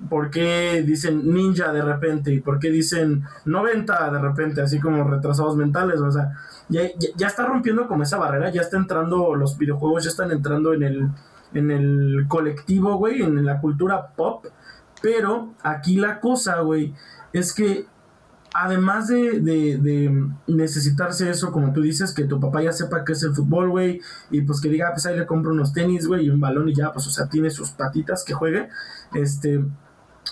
[0.08, 2.32] ¿Por qué dicen ninja de repente?
[2.32, 4.62] ¿Y por qué dicen 90 de repente?
[4.62, 6.32] Así como retrasados mentales, o sea,
[6.68, 6.82] ya,
[7.16, 10.82] ya, está rompiendo como esa barrera, ya está entrando, los videojuegos ya están entrando en
[10.84, 11.08] el,
[11.52, 14.46] en el colectivo, güey, en la cultura pop.
[15.02, 16.94] Pero aquí la cosa, güey,
[17.32, 17.86] es que
[18.54, 23.22] además de, de, necesitarse eso, como tú dices, que tu papá ya sepa qué es
[23.22, 26.26] el fútbol, güey, y pues que diga, ah, pues ahí le compro unos tenis, güey,
[26.26, 28.68] y un balón y ya, pues, o sea, tiene sus patitas que juegue,
[29.14, 29.64] este,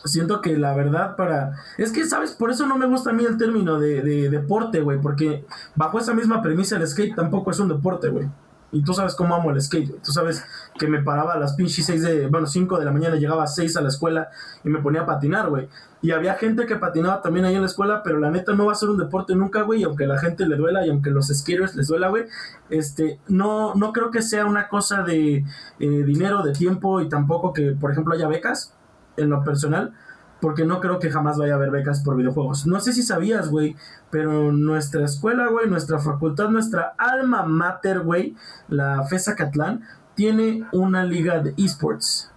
[0.04, 1.52] siento que la verdad para...
[1.78, 2.32] Es que, ¿sabes?
[2.32, 5.98] Por eso no me gusta a mí el término de, de deporte, güey, porque bajo
[5.98, 8.28] esa misma premisa el skate tampoco es un deporte, güey.
[8.72, 10.44] Y tú sabes cómo amo el skate, Tú sabes
[10.78, 13.46] que me paraba a las pinches 6 de, bueno, 5 de la mañana, llegaba a
[13.46, 14.28] 6 a la escuela
[14.64, 15.68] y me ponía a patinar, güey.
[16.02, 18.72] Y había gente que patinaba también ahí en la escuela, pero la neta no va
[18.72, 19.80] a ser un deporte nunca, güey.
[19.80, 22.24] Y aunque la gente le duela y aunque los skaters les duela, güey,
[22.70, 25.44] este, no, no creo que sea una cosa de
[25.78, 28.74] eh, dinero, de tiempo y tampoco que, por ejemplo, haya becas
[29.16, 29.92] en lo personal
[30.40, 32.66] porque no creo que jamás vaya a haber becas por videojuegos.
[32.66, 33.76] No sé si sabías, güey,
[34.10, 38.36] pero nuestra escuela, güey, nuestra facultad, nuestra alma mater, güey,
[38.68, 42.32] la FESA Catlán, tiene una liga de esports.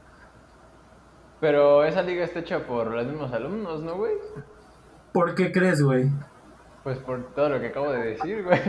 [1.39, 4.13] Pero esa liga está hecha por los mismos alumnos, ¿no, güey?
[5.11, 6.09] ¿Por qué crees, güey?
[6.83, 8.59] Pues por todo lo que acabo de decir, güey.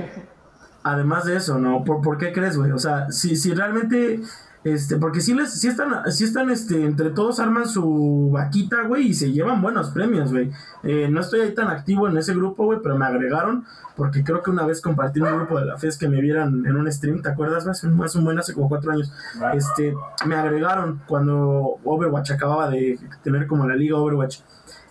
[0.82, 1.84] Además de eso, ¿no?
[1.84, 2.72] ¿Por, por qué crees, güey?
[2.72, 4.20] O sea, si, si realmente
[4.64, 9.08] este, porque si les, si están, si están, este, entre todos arman su vaquita, güey,
[9.08, 10.50] y se llevan buenos premios, güey.
[10.82, 14.42] Eh, no estoy ahí tan activo en ese grupo, güey, pero me agregaron, porque creo
[14.42, 16.90] que una vez compartí en un grupo de la FES que me vieran en un
[16.90, 17.66] stream, ¿te acuerdas?
[17.66, 19.12] Hace un, un buen, hace como cuatro años.
[19.52, 24.40] Este, me agregaron cuando Overwatch acababa de tener como la liga Overwatch.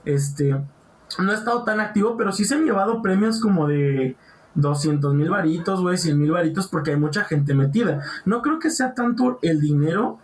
[0.05, 0.55] Este,
[1.17, 4.15] no he estado tan activo, pero sí se han llevado premios como de
[4.56, 8.02] 200 mil varitos, güey, 100 mil varitos, porque hay mucha gente metida.
[8.26, 10.20] No creo que sea tanto el dinero,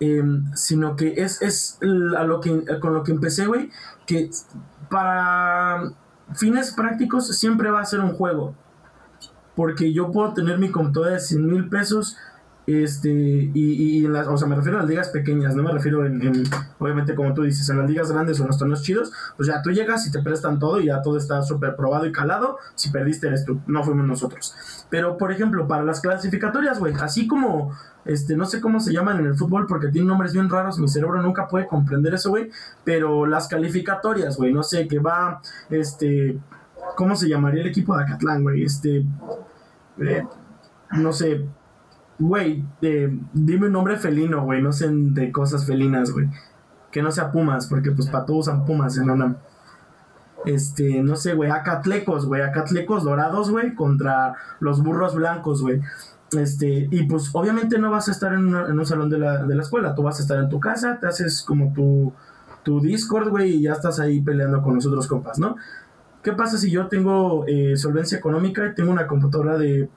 [0.00, 1.78] em, sino que es, es
[2.16, 3.70] a lo que, con lo que empecé, güey,
[4.06, 4.30] que
[4.88, 5.92] para
[6.34, 8.54] fines prácticos siempre va a ser un juego.
[9.54, 12.16] Porque yo puedo tener mi computadora de 100 mil pesos
[12.66, 16.06] este, y, y las, o sea, me refiero a las ligas pequeñas, no me refiero
[16.06, 16.44] en,
[16.78, 19.62] obviamente como tú dices, en las ligas grandes o en los torneos chidos, pues ya
[19.62, 22.90] tú llegas y te prestan todo y ya todo está súper probado y calado, si
[22.90, 24.54] perdiste eres tú, no fuimos nosotros.
[24.88, 27.72] Pero, por ejemplo, para las clasificatorias, güey, así como,
[28.04, 30.88] este, no sé cómo se llaman en el fútbol porque tienen nombres bien raros, mi
[30.88, 32.50] cerebro nunca puede comprender eso, güey,
[32.84, 36.38] pero las calificatorias, güey, no sé, que va, este,
[36.96, 38.64] ¿cómo se llamaría el equipo de Acatlán, güey?
[38.64, 39.04] Este,
[39.98, 40.24] eh,
[40.92, 41.46] no sé,
[42.20, 42.62] Güey,
[43.32, 44.60] dime un nombre felino, güey.
[44.60, 46.28] No sé de cosas felinas, güey.
[46.92, 49.36] Que no sea Pumas, porque pues para todos usan Pumas en una.
[50.44, 51.50] Este, no sé, güey.
[51.50, 52.42] Acatlecos, güey.
[52.42, 53.74] Acatlecos dorados, güey.
[53.74, 55.80] Contra los burros blancos, güey.
[56.32, 59.62] Este, y pues obviamente no vas a estar en, un salón de la, de la,
[59.62, 59.94] escuela.
[59.94, 62.12] Tú vas a estar en tu casa, te haces como tu,
[62.62, 65.56] tu Discord, güey, y ya estás ahí peleando con los otros compas, ¿no?
[66.22, 69.88] ¿Qué pasa si yo tengo eh, solvencia económica y tengo una computadora de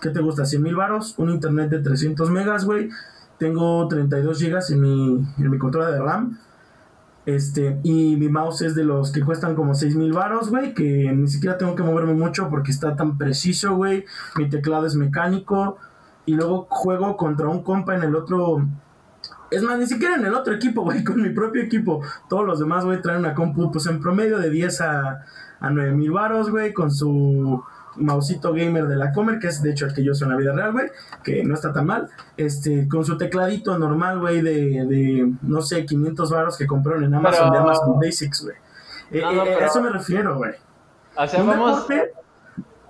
[0.00, 0.44] ¿qué te gusta?
[0.44, 2.90] 100 mil baros, un internet de 300 megas, güey.
[3.38, 6.38] Tengo 32 gigas en mi, en mi controla de RAM.
[7.26, 10.74] Este, y mi mouse es de los que cuestan como 6 mil baros, güey.
[10.74, 14.04] Que ni siquiera tengo que moverme mucho porque está tan preciso, güey.
[14.36, 15.78] Mi teclado es mecánico.
[16.26, 18.66] Y luego juego contra un compa en el otro.
[19.50, 22.02] Es más, ni siquiera en el otro equipo, güey, con mi propio equipo.
[22.28, 25.24] Todos los demás, güey, traen una compu, pues en promedio de 10 a,
[25.60, 27.62] a 9 mil baros, güey, con su
[28.00, 30.38] Mausito Gamer de la Comer, que es de hecho el que yo soy en la
[30.38, 30.90] vida real, güey,
[31.22, 35.84] que no está tan mal, este, con su tecladito normal, güey, de, de, no sé,
[35.84, 38.56] 500 baros que compraron en Amazon, de Amazon Basics, güey.
[39.12, 40.52] Eh, eh, a eso me refiero, güey.
[41.16, 42.12] Deporte?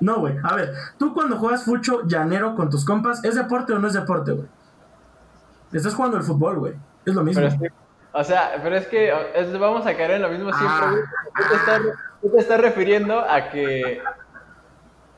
[0.01, 0.35] No, güey.
[0.43, 3.95] A ver, tú cuando juegas fucho llanero con tus compas, ¿es deporte o no es
[3.95, 4.47] deporte, güey?
[5.73, 6.75] Estás jugando el fútbol, güey.
[7.05, 7.47] Es lo mismo.
[8.13, 9.13] o sea, pero es que
[9.59, 11.03] vamos a caer en lo mismo siempre, güey.
[12.23, 14.03] tú te estás refiriendo a que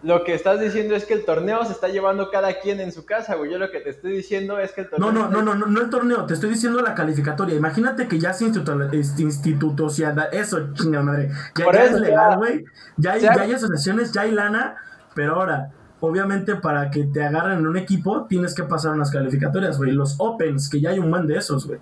[0.03, 3.05] lo que estás diciendo es que el torneo se está llevando cada quien en su
[3.05, 3.53] casa, güey.
[3.53, 5.13] Yo lo que te estoy diciendo es que el torneo.
[5.13, 7.55] No, no, no, no, no, el torneo, te estoy diciendo la calificatoria.
[7.55, 9.87] Imagínate que ya se instituto,
[10.33, 11.31] eso, chingada madre.
[11.57, 12.65] Ya, es legal, güey.
[12.97, 14.77] Ya, hay, ya hay asociaciones, ya hay lana,
[15.15, 19.79] pero ahora, obviamente, para que te agarren en un equipo, tienes que pasar unas calificatorias,
[19.79, 19.93] güey.
[19.93, 21.79] Los Opens, que ya hay un man de esos, güey.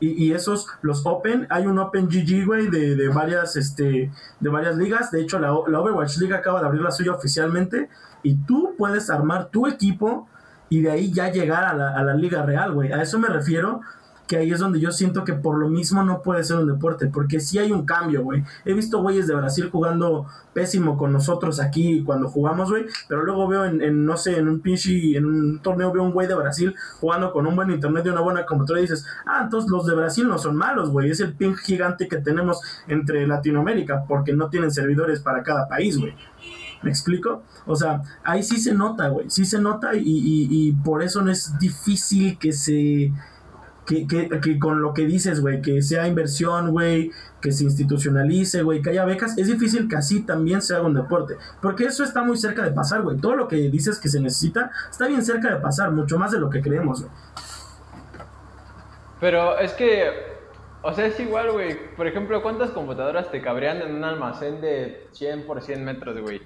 [0.00, 4.10] Y, esos, los Open, hay un Open GG, güey, de, de, varias, este,
[4.40, 5.10] de varias ligas.
[5.10, 7.90] De hecho, la, la Overwatch League acaba de abrir la suya oficialmente.
[8.22, 10.26] Y tú puedes armar tu equipo
[10.70, 12.92] y de ahí ya llegar a la, a la liga real, güey.
[12.92, 13.82] A eso me refiero
[14.30, 17.08] que ahí es donde yo siento que por lo mismo no puede ser un deporte,
[17.08, 18.44] porque sí hay un cambio, güey.
[18.64, 23.48] He visto güeyes de Brasil jugando pésimo con nosotros aquí cuando jugamos, güey, pero luego
[23.48, 26.72] veo en, no sé, en un pinche, en un torneo veo un güey de Brasil
[27.00, 29.96] jugando con un buen internet y una buena computadora y dices, ah, entonces los de
[29.96, 34.48] Brasil no son malos, güey, es el ping gigante que tenemos entre Latinoamérica, porque no
[34.48, 36.14] tienen servidores para cada país, güey.
[36.82, 37.42] ¿Me explico?
[37.66, 39.28] O sea, ahí sí se nota, güey.
[39.28, 43.12] Sí se nota y, y, por eso no es difícil que se...
[43.90, 48.62] Que, que, que con lo que dices, güey, que sea inversión, güey, que se institucionalice,
[48.62, 51.34] güey, que haya becas, es difícil que así también se haga un deporte.
[51.60, 53.16] Porque eso está muy cerca de pasar, güey.
[53.16, 56.38] Todo lo que dices que se necesita está bien cerca de pasar, mucho más de
[56.38, 57.12] lo que creemos, güey.
[59.18, 60.08] Pero es que,
[60.82, 61.94] o sea, es igual, güey.
[61.96, 66.40] Por ejemplo, ¿cuántas computadoras te cabrían en un almacén de 100 por 100 metros, güey?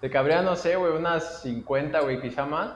[0.00, 2.72] Te cabrían, no sé, güey, unas 50, güey, quizá más.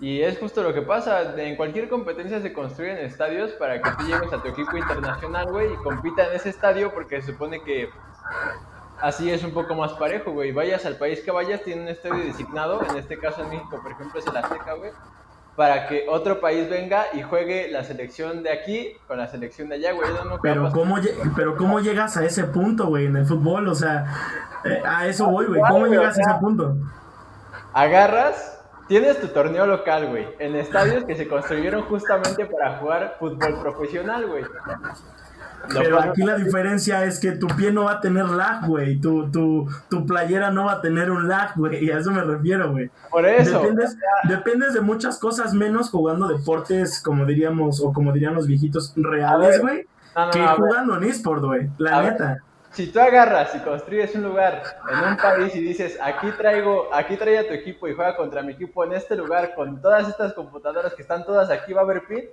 [0.00, 1.40] Y es justo lo que pasa.
[1.40, 5.72] En cualquier competencia se construyen estadios para que tú llegues a tu equipo internacional, güey,
[5.72, 7.88] y compita en ese estadio porque se supone que
[9.00, 10.52] así es un poco más parejo, güey.
[10.52, 12.82] Vayas al país que vayas, tiene un estadio designado.
[12.90, 14.90] En este caso en México, por ejemplo, es el Azteca, güey
[15.56, 19.76] para que otro país venga y juegue la selección de aquí con la selección de
[19.76, 20.08] allá, güey.
[20.42, 20.96] pero, ¿cómo,
[21.36, 23.68] pero ¿cómo llegas a ese punto, güey, en el fútbol?
[23.68, 24.04] O sea,
[24.64, 25.60] eh, a eso voy, güey.
[25.68, 26.76] ¿Cómo llegas a ese punto?
[27.72, 28.53] Agarras,
[28.88, 34.26] tienes tu torneo local, güey, en estadios que se construyeron justamente para jugar fútbol profesional,
[34.26, 34.44] güey.
[35.72, 39.00] Pero aquí la diferencia es que tu pie no va a tener lag, güey.
[39.00, 41.84] Tu, tu, tu playera no va a tener un lag, güey.
[41.84, 42.90] Y a eso me refiero, güey.
[43.10, 43.60] Por eso.
[43.60, 43.96] Dependes,
[44.28, 49.60] dependes, de muchas cosas menos jugando deportes, como diríamos, o como dirían los viejitos, reales,
[49.60, 49.86] güey.
[50.32, 51.70] que jugando en eSport, güey.
[51.78, 52.38] La neta.
[52.74, 57.16] Si tú agarras y construyes un lugar en un país y dices, aquí traigo, aquí
[57.16, 60.32] trae a tu equipo y juega contra mi equipo en este lugar con todas estas
[60.32, 62.24] computadoras que están todas aquí, ¿va a haber pin?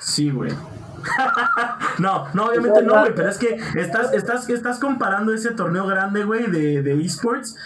[0.00, 0.52] Sí, güey.
[1.98, 6.24] no, no, obviamente no, güey, pero es que estás, estás, estás comparando ese torneo grande,
[6.24, 7.56] güey, de, de esports.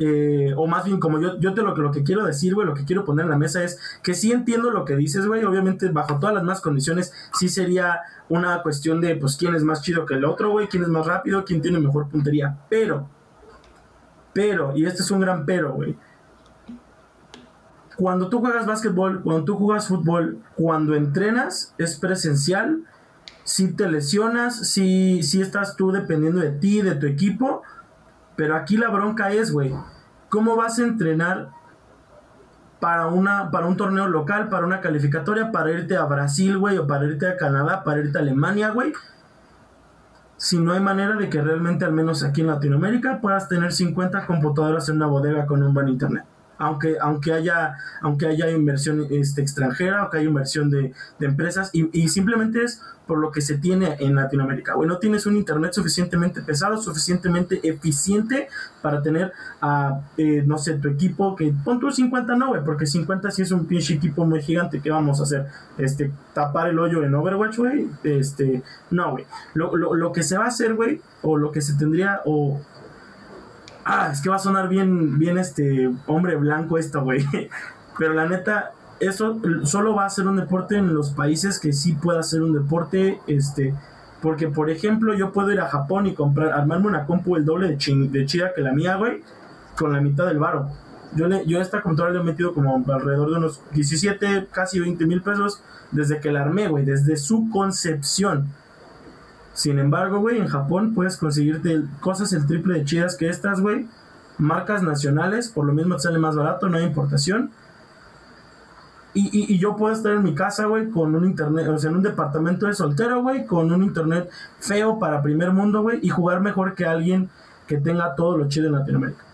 [0.00, 2.74] Eh, o más bien, como yo, yo te lo, lo que quiero decir, güey, lo
[2.74, 5.44] que quiero poner en la mesa es que sí entiendo lo que dices, güey.
[5.44, 9.82] Obviamente, bajo todas las más condiciones, sí sería una cuestión de, pues, quién es más
[9.82, 12.58] chido que el otro, güey, quién es más rápido, quién tiene mejor puntería.
[12.68, 13.08] Pero,
[14.32, 15.96] pero, y este es un gran pero, güey
[17.98, 22.84] cuando tú juegas básquetbol, cuando tú juegas fútbol, cuando entrenas, es presencial.
[23.42, 27.62] Si te lesionas, si, si estás tú dependiendo de ti, de tu equipo.
[28.38, 29.74] Pero aquí la bronca es, güey,
[30.28, 31.48] ¿cómo vas a entrenar
[32.78, 36.86] para, una, para un torneo local, para una calificatoria, para irte a Brasil, güey, o
[36.86, 38.92] para irte a Canadá, para irte a Alemania, güey?
[40.36, 44.24] Si no hay manera de que realmente, al menos aquí en Latinoamérica, puedas tener 50
[44.26, 46.24] computadoras en una bodega con un buen internet
[46.58, 52.64] aunque, aunque, haya, aunque haya inversión este, extranjera, aunque haya inversión de, empresas, y, simplemente
[52.64, 54.74] es por lo que se tiene en Latinoamérica.
[54.74, 58.48] Bueno, tienes un internet suficientemente pesado, suficientemente eficiente
[58.82, 62.86] para tener a, eh, no sé, tu equipo, que pon tu 50 no, güey, porque
[62.86, 65.46] 50 sí es un pinche equipo muy gigante, ¿qué vamos a hacer?
[65.78, 69.26] Este, tapar el hoyo en Overwatch, güey, este, no, güey.
[69.54, 72.60] Lo, lo, lo que se va a hacer, güey, o lo que se tendría, o
[73.88, 77.26] ah, es que va a sonar bien, bien este hombre blanco esto, güey.
[77.98, 81.94] Pero la neta, eso solo va a ser un deporte en los países que sí
[81.94, 83.74] pueda ser un deporte, este,
[84.22, 87.68] porque por ejemplo yo puedo ir a Japón y comprar, armarme una compu el doble
[87.68, 89.22] de, de chida que la mía, güey,
[89.76, 90.68] con la mitad del varo.
[91.16, 94.78] Yo, le, yo a esta computadora le he metido como alrededor de unos 17, casi
[94.78, 98.48] 20 mil pesos desde que la armé, güey, desde su concepción.
[99.58, 103.88] Sin embargo, güey, en Japón puedes conseguirte cosas el triple de chidas que estas, güey.
[104.38, 107.50] Marcas nacionales, por lo mismo te sale más barato, no hay importación.
[109.14, 111.96] Y, y, yo puedo estar en mi casa, güey, con un internet, o sea, en
[111.96, 116.40] un departamento de soltero, güey, con un internet feo para primer mundo, güey, y jugar
[116.40, 117.28] mejor que alguien
[117.66, 119.24] que tenga todo lo chido en Latinoamérica.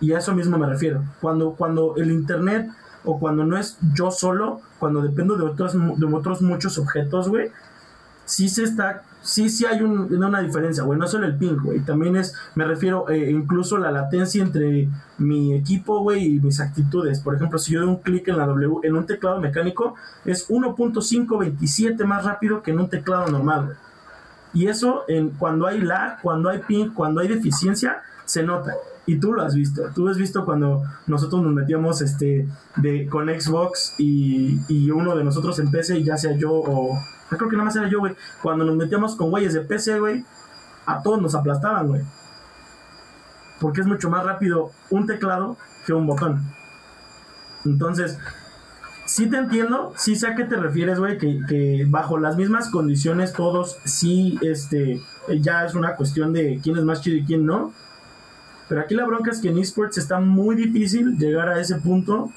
[0.00, 1.02] Y a eso mismo me refiero.
[1.20, 2.70] Cuando, cuando el internet,
[3.04, 7.50] o cuando no es yo solo, cuando dependo de otros, de otros muchos objetos, güey,
[8.26, 12.16] sí se está, sí, sí hay una diferencia, güey, no solo el ping, güey, también
[12.16, 17.20] es, me refiero eh, incluso la latencia entre mi equipo, güey, y mis actitudes.
[17.20, 20.50] Por ejemplo, si yo doy un clic en la W, en un teclado mecánico, es
[20.50, 23.76] 1.527 más rápido que en un teclado normal,
[24.52, 28.74] Y eso, en, cuando hay lag, cuando hay ping, cuando hay deficiencia, se nota.
[29.04, 29.82] Y tú lo has visto.
[29.94, 35.24] Tú has visto cuando nosotros nos metíamos este, de, con Xbox y, y uno de
[35.24, 36.98] nosotros en PC, ya sea yo o,
[37.30, 38.16] yo creo que nada más era yo, güey.
[38.42, 40.24] Cuando nos metíamos con güeyes de PC, güey,
[40.86, 42.02] a todos nos aplastaban, güey.
[43.60, 46.42] Porque es mucho más rápido un teclado que un botón.
[47.64, 48.18] Entonces,
[49.06, 53.32] sí te entiendo, sí sé a qué te refieres, güey, que, bajo las mismas condiciones
[53.32, 55.00] todos sí, este,
[55.40, 57.72] ya es una cuestión de quién es más chido y quién no.
[58.68, 62.30] Pero aquí la bronca es que en esports está muy difícil llegar a ese punto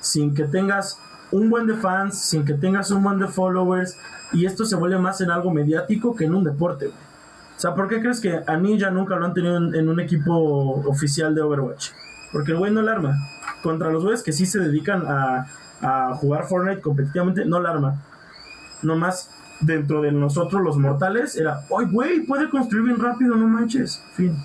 [0.00, 0.98] sin que tengas
[1.32, 3.96] un buen de fans, sin que tengas un buen de followers,
[4.32, 6.92] y esto se vuelve más en algo mediático que en un deporte,
[7.62, 10.34] sea, ¿por qué crees que a Ninja nunca lo han tenido en, un equipo
[10.88, 11.90] oficial de Overwatch?
[12.32, 13.14] Porque el güey no la arma.
[13.62, 15.46] Contra los güeyes que sí se dedican a,
[15.80, 18.02] a jugar Fortnite competitivamente, no la arma.
[18.82, 19.30] Nomás
[19.60, 22.26] dentro de nosotros los mortales era, ¡ay, güey!
[22.26, 24.02] Puede construir bien rápido, no manches.
[24.14, 24.36] Fin.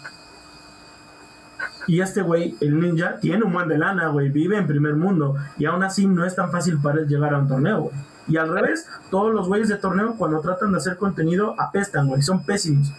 [1.87, 4.29] Y este güey, el ninja, tiene un buen de lana, güey.
[4.29, 5.35] Vive en primer mundo.
[5.57, 7.95] Y aún así no es tan fácil para él llegar a un torneo, güey.
[8.27, 12.21] Y al revés, todos los güeyes de torneo, cuando tratan de hacer contenido, apestan, güey.
[12.21, 12.91] Son pésimos.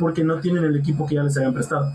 [0.00, 1.92] Porque no tienen el equipo que ya les habían prestado.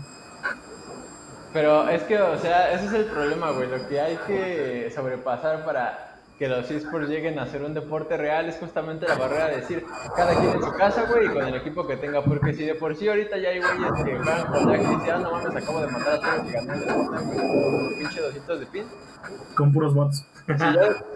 [1.52, 3.68] Pero es que, o sea, ese es el problema, güey.
[3.68, 6.09] Lo que hay que sobrepasar para
[6.40, 9.84] que los esports lleguen a ser un deporte real es justamente la barrera de decir
[10.16, 12.24] cada quien en su casa, güey, y con el equipo que tenga.
[12.24, 15.10] Porque si de por sí ahorita ya hay güeyes que juegan con la y dicen,
[15.10, 17.24] ah, no mames, acabo de matar a todos y gané el deporte,
[17.98, 18.84] pinche 200 de pin.
[19.54, 20.26] Con puros bots.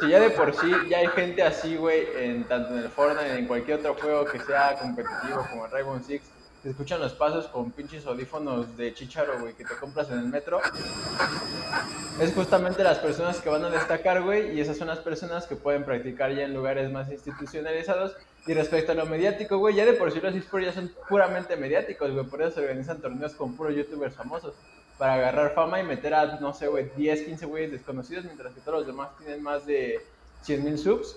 [0.00, 3.38] Si ya, de por sí ya hay gente así, güey, en, tanto en el Fortnite,
[3.38, 6.22] en cualquier otro juego que sea competitivo como el Rainbow Six,
[6.64, 10.24] se escuchan los pasos con pinches audífonos de chicharo, güey, que te compras en el
[10.24, 10.62] metro.
[12.18, 15.56] Es justamente las personas que van a destacar, güey, y esas son las personas que
[15.56, 18.16] pueden practicar ya en lugares más institucionalizados.
[18.46, 21.54] Y respecto a lo mediático, güey, ya de por sí los esports ya son puramente
[21.56, 24.54] mediáticos, güey, por eso se organizan torneos con puros youtubers famosos.
[24.96, 28.62] Para agarrar fama y meter a, no sé, güey, 10, 15 güeyes desconocidos, mientras que
[28.62, 30.00] todos los demás tienen más de
[30.46, 31.16] 100.000 subs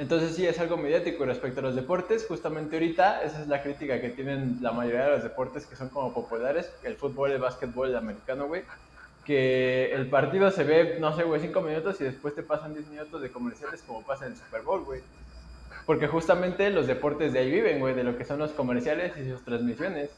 [0.00, 2.24] entonces sí es algo mediático respecto a los deportes.
[2.26, 5.90] Justamente ahorita esa es la crítica que tienen la mayoría de los deportes que son
[5.90, 8.62] como populares, el fútbol, el básquetbol, el americano, güey.
[9.26, 12.88] Que el partido se ve, no sé, güey, cinco minutos y después te pasan 10
[12.88, 15.02] minutos de comerciales como pasa en el Super Bowl, güey.
[15.84, 19.28] Porque justamente los deportes de ahí viven, güey, de lo que son los comerciales y
[19.28, 20.08] sus transmisiones.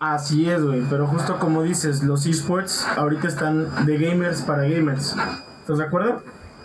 [0.00, 5.14] Así es, güey, pero justo como dices, los esports ahorita están de gamers para gamers.
[5.60, 6.20] ¿Estás de acuerdo?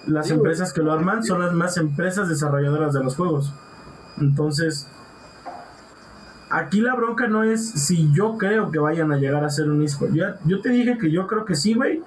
[0.07, 3.53] Las empresas que lo arman son las más empresas desarrolladoras de los juegos.
[4.19, 4.87] Entonces,
[6.49, 9.83] aquí la bronca no es si yo creo que vayan a llegar a ser un
[9.83, 10.13] eSport.
[10.45, 12.01] yo te dije que yo creo que sí, güey,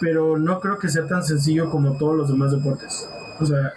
[0.00, 3.08] pero no creo que sea tan sencillo como todos los demás deportes.
[3.40, 3.72] O sea,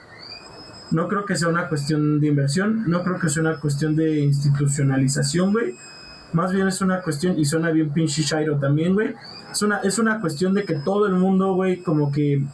[0.92, 4.20] no creo que sea una cuestión de inversión, no creo que sea una cuestión de
[4.20, 5.76] institucionalización, güey.
[6.34, 9.16] Más bien es una cuestión, y suena bien pinche Shiro también, güey.
[9.52, 12.46] Es una, es una cuestión de que todo el mundo, güey, como que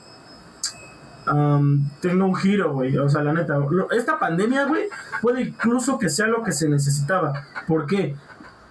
[2.01, 2.97] tenga un giro, güey.
[2.97, 3.57] O sea, la neta,
[3.91, 4.84] esta pandemia, güey,
[5.21, 7.34] puede incluso que sea lo que se necesitaba.
[7.67, 8.15] ¿Por qué?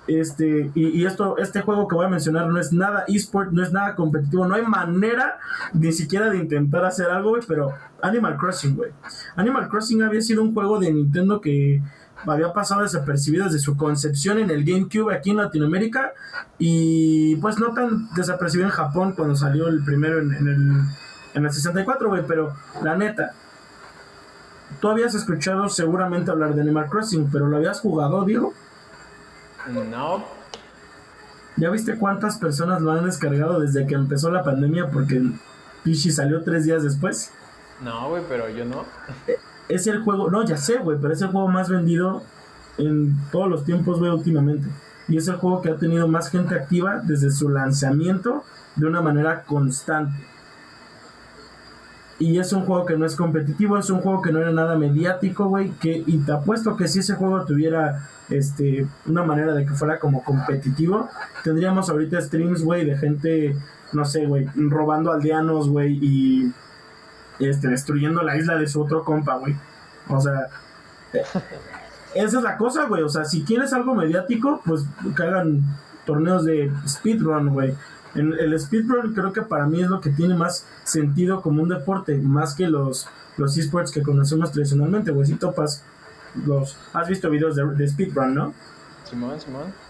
[0.06, 3.72] Este, y, esto, este juego que voy a mencionar no es nada eSport, no es
[3.72, 5.38] nada competitivo, no hay manera
[5.72, 8.92] ni siquiera de intentar hacer algo, güey, pero Animal Crossing, güey.
[9.34, 11.82] Animal Crossing había sido un juego de Nintendo que
[12.24, 16.12] había pasado desapercibido desde su concepción en el GameCube aquí en Latinoamérica
[16.58, 20.82] y pues no tan desapercibido en Japón cuando salió el primero en el
[21.36, 23.34] en el 64, güey, pero la neta,
[24.80, 28.54] tú habías escuchado seguramente hablar de Animal Crossing, pero ¿lo habías jugado, Diego?
[29.68, 30.24] No.
[31.56, 34.88] ¿Ya viste cuántas personas lo han descargado desde que empezó la pandemia?
[34.90, 35.22] Porque
[35.82, 37.32] Pichi salió tres días después.
[37.82, 38.84] No, güey, pero yo no.
[39.26, 42.22] E, es el juego, no, ya sé, güey, pero es el juego más vendido
[42.78, 44.68] en todos los tiempos, güey, últimamente.
[45.08, 48.42] Y es el juego que ha tenido más gente activa desde su lanzamiento
[48.76, 50.16] de una manera constante.
[52.18, 54.76] Y es un juego que no es competitivo, es un juego que no era nada
[54.76, 55.70] mediático, güey.
[55.72, 59.98] Que, y te apuesto que si ese juego tuviera este, una manera de que fuera
[59.98, 61.10] como competitivo,
[61.44, 63.56] tendríamos ahorita streams, güey, de gente,
[63.92, 66.52] no sé, güey, robando aldeanos, güey, y
[67.38, 69.54] este, destruyendo la isla de su otro compa, güey.
[70.08, 70.46] O sea,
[72.14, 73.02] esa es la cosa, güey.
[73.02, 75.62] O sea, si quieres algo mediático, pues que hagan
[76.06, 77.74] torneos de speedrun, güey
[78.20, 82.16] el speedrun creo que para mí es lo que tiene más sentido como un deporte,
[82.18, 85.26] más que los, los esports que conocemos tradicionalmente, güey.
[85.26, 85.84] Si topas
[86.44, 86.76] los...
[86.92, 88.54] Has visto videos de, speedrun, ¿no?
[89.04, 89.86] Simón, Simón.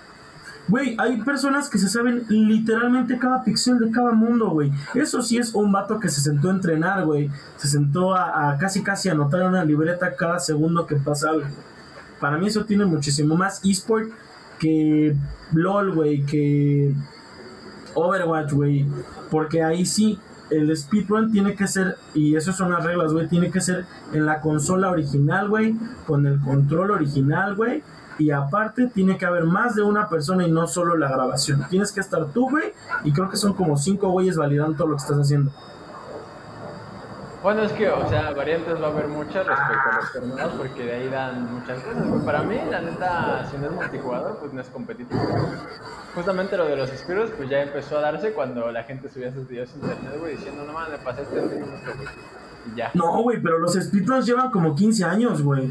[0.69, 4.73] Güey, hay personas que se saben literalmente cada pixel de cada mundo, güey.
[4.95, 7.31] Eso sí es un vato que se sentó a entrenar, güey.
[7.57, 11.47] Se sentó a, a, casi casi anotar en una libreta cada segundo que pasa algo.
[12.21, 14.11] Para mí eso tiene muchísimo más esport
[14.59, 15.15] que
[15.53, 16.95] LOL, güey, que
[17.97, 18.87] Overwatch, güey.
[19.31, 20.19] Porque ahí sí,
[20.51, 24.27] el speedrun tiene que ser, y eso son las reglas, güey, tiene que ser en
[24.27, 25.75] la consola original, güey,
[26.07, 27.83] con el control original, güey.
[28.19, 31.67] Y aparte tiene que haber más de una persona y no solo la grabación.
[31.69, 32.73] Tienes que estar tú, güey,
[33.05, 35.51] y creo que son como cinco güeyes validando todo lo que estás haciendo.
[37.43, 40.83] Bueno, es que, o sea, variantes va a haber muchas respecto a los torneos porque
[40.83, 42.05] de ahí dan muchas cosas.
[42.25, 45.21] Para mí, la neta, si no es multijugador, pues no es competitivo.
[46.17, 49.47] Justamente lo de los Spiros, pues ya empezó a darse cuando la gente subía sus
[49.47, 51.77] videos en internet, güey, diciendo, no mames, me pasé este minuto.
[52.73, 52.91] Y ya.
[52.95, 55.71] No, güey, pero los speedruns llevan como 15 años, güey.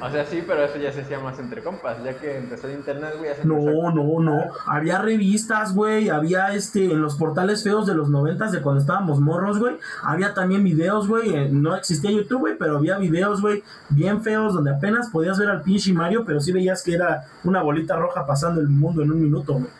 [0.00, 2.74] O sea, sí, pero eso ya se hacía más entre compas, ya que empezó el
[2.74, 3.30] internet, güey.
[3.44, 4.44] No, no, no.
[4.66, 6.10] Había revistas, güey.
[6.10, 9.78] Había este, en los portales feos de los noventas, de cuando estábamos morros, güey.
[10.02, 11.34] Había también videos, güey.
[11.34, 15.48] Eh, no existía YouTube, güey, pero había videos, güey, bien feos, donde apenas podías ver
[15.48, 19.12] al pinche Mario, pero sí veías que era una bolita roja pasando el mundo en
[19.12, 19.70] un minuto, güey.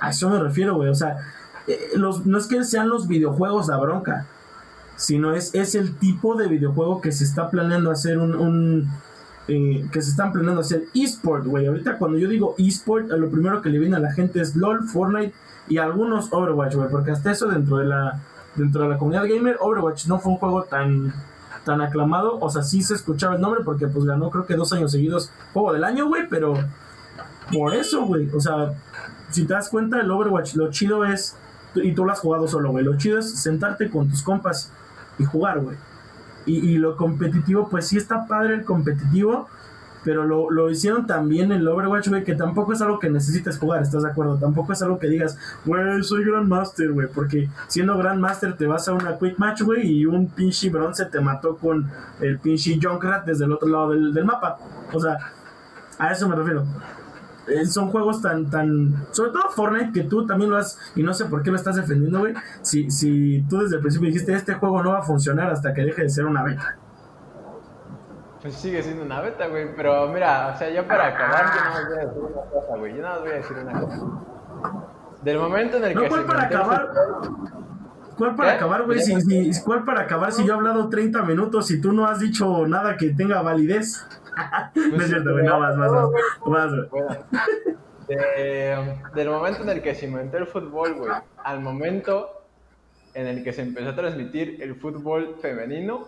[0.00, 0.90] A eso me refiero, güey.
[0.90, 1.16] O sea,
[1.66, 4.26] eh, los, no es que sean los videojuegos la bronca
[4.96, 8.90] sino es, es el tipo de videojuego que se está planeando hacer un...
[9.48, 11.66] Eh, que se están planeando hacer eSport, güey.
[11.66, 14.88] Ahorita cuando yo digo eSport, lo primero que le viene a la gente es LOL,
[14.88, 15.34] Fortnite
[15.68, 16.90] y algunos Overwatch, güey.
[16.90, 18.20] Porque hasta eso dentro de la
[18.56, 21.14] dentro de la comunidad gamer, Overwatch no fue un juego tan
[21.64, 22.40] tan aclamado.
[22.40, 25.30] O sea, sí se escuchaba el nombre porque pues ganó creo que dos años seguidos
[25.52, 26.28] juego del año, güey.
[26.28, 26.54] Pero
[27.52, 28.28] por eso, güey.
[28.34, 28.72] O sea,
[29.30, 31.36] si te das cuenta, el Overwatch, lo chido es,
[31.76, 32.84] y tú lo has jugado solo, güey.
[32.84, 34.72] Lo chido es sentarte con tus compas
[35.18, 35.76] y jugar, güey.
[36.46, 39.48] Y, lo competitivo, pues sí está padre el competitivo,
[40.04, 43.82] pero lo, lo hicieron también el Overwatch, güey, que tampoco es algo que necesites jugar,
[43.82, 44.36] ¿estás de acuerdo?
[44.36, 48.92] Tampoco es algo que digas, güey, soy Grandmaster, güey, porque siendo Grandmaster te vas a
[48.92, 51.90] una Quick Match, güey, y un pinche bronce te mató con
[52.20, 54.58] el pinche Junkrat desde el otro lado del, del mapa.
[54.92, 55.18] O sea,
[55.98, 56.64] a eso me refiero.
[57.48, 59.06] Eh, son juegos tan, tan.
[59.12, 60.78] Sobre todo Fortnite, que tú también lo has.
[60.96, 62.34] Y no sé por qué lo estás defendiendo, güey.
[62.62, 65.82] Si, si tú desde el principio dijiste, este juego no va a funcionar hasta que
[65.82, 66.76] deje de ser una beta.
[68.42, 69.74] Pues sigue siendo una beta, güey.
[69.76, 72.96] Pero mira, o sea, ya para acabar, yo no voy a decir una cosa, güey.
[72.96, 74.06] Yo no voy a decir una cosa.
[75.22, 76.08] Del momento en el que.
[76.08, 76.92] ¿Cuál para acabar?
[78.16, 79.00] ¿Cuál para acabar, güey?
[79.00, 82.18] Si, si, ¿Cuál para acabar si yo he hablado 30 minutos y tú no has
[82.18, 84.04] dicho nada que tenga validez?
[84.74, 85.92] no es cierto, güey, no, más, más,
[86.46, 86.72] más.
[89.14, 91.12] del momento en el que se inventó el fútbol, güey,
[91.42, 92.44] al momento
[93.14, 96.06] en el que se empezó a transmitir el fútbol femenino,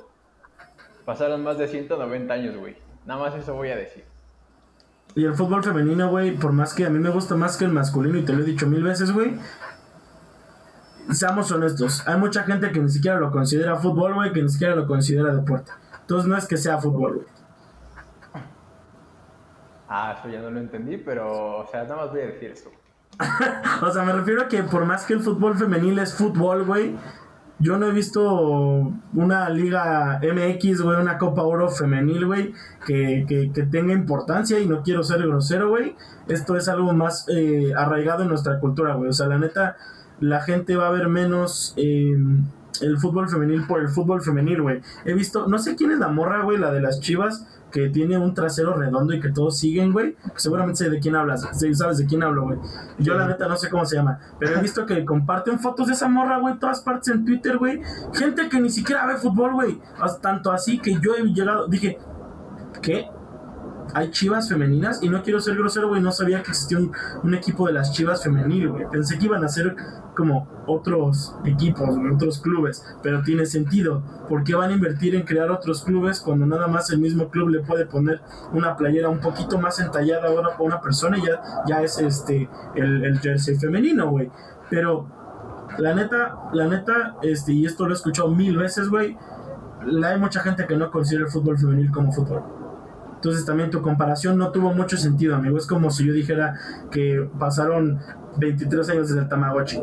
[1.07, 2.76] pasaron más de 190 años, güey.
[3.07, 4.05] Nada más eso voy a decir.
[5.14, 7.72] Y el fútbol femenino, güey, por más que a mí me gusta más que el
[7.72, 9.39] masculino, y te lo he dicho mil veces, güey.
[11.11, 14.76] Seamos honestos, hay mucha gente que ni siquiera lo considera fútbol, güey, que ni siquiera
[14.76, 15.72] lo considera deporte.
[16.03, 17.38] Entonces no es que sea fútbol, güey.
[19.89, 22.70] Ah, eso ya no lo entendí, pero, o sea, nada más voy a decir eso.
[23.82, 26.95] o sea, me refiero a que por más que el fútbol femenil es fútbol, güey,
[27.61, 32.53] yo no he visto una liga MX, güey, una Copa Oro femenil, güey,
[32.86, 35.97] que, que, tenga importancia y no quiero ser grosero, güey.
[36.28, 39.11] Esto es algo más eh, arraigado en nuestra cultura, güey.
[39.11, 39.76] O sea, la neta,
[40.20, 42.16] la gente va a ver menos eh,
[42.80, 44.80] el fútbol femenil por el fútbol femenil, güey.
[45.05, 48.16] He visto, no sé quién es la morra, güey, la de las chivas que tiene
[48.16, 50.16] un trasero redondo y que todos siguen, güey.
[50.37, 52.59] Seguramente sé de quién hablas, sabes de quién hablo, güey.
[52.99, 55.93] Yo la neta no sé cómo se llama, pero he visto que comparten fotos de
[55.93, 57.81] esa morra, güey, todas partes en Twitter, güey.
[58.14, 59.81] Gente que ni siquiera ve fútbol, güey.
[60.21, 61.99] Tanto así que yo he llegado, dije,
[62.81, 63.09] ¿qué?
[63.95, 67.66] Hay chivas femeninas y no quiero ser grosero, güey, no sabía que existía un, equipo
[67.66, 68.89] de las chivas femenil, güey.
[68.91, 69.76] Pensé que iban a ser
[70.16, 74.03] como otros equipos, otros clubes, pero tiene sentido.
[74.28, 77.49] ¿Por qué van a invertir en crear otros clubes cuando nada más el mismo club
[77.49, 78.20] le puede poner
[78.53, 83.05] una playera un poquito más entallada a una, persona y ya, ya es este el,
[83.05, 84.30] el jersey femenino, güey?
[84.68, 85.07] Pero
[85.78, 89.16] la neta, la neta, este, y esto lo he escuchado mil veces, güey.
[90.05, 92.58] Hay mucha gente que no considera el fútbol femenil como fútbol.
[93.19, 95.59] Entonces también tu comparación no tuvo mucho sentido, amigo.
[95.59, 96.55] Es como si yo dijera
[96.93, 97.99] que pasaron
[98.37, 99.83] 23 años desde el Tamagotchi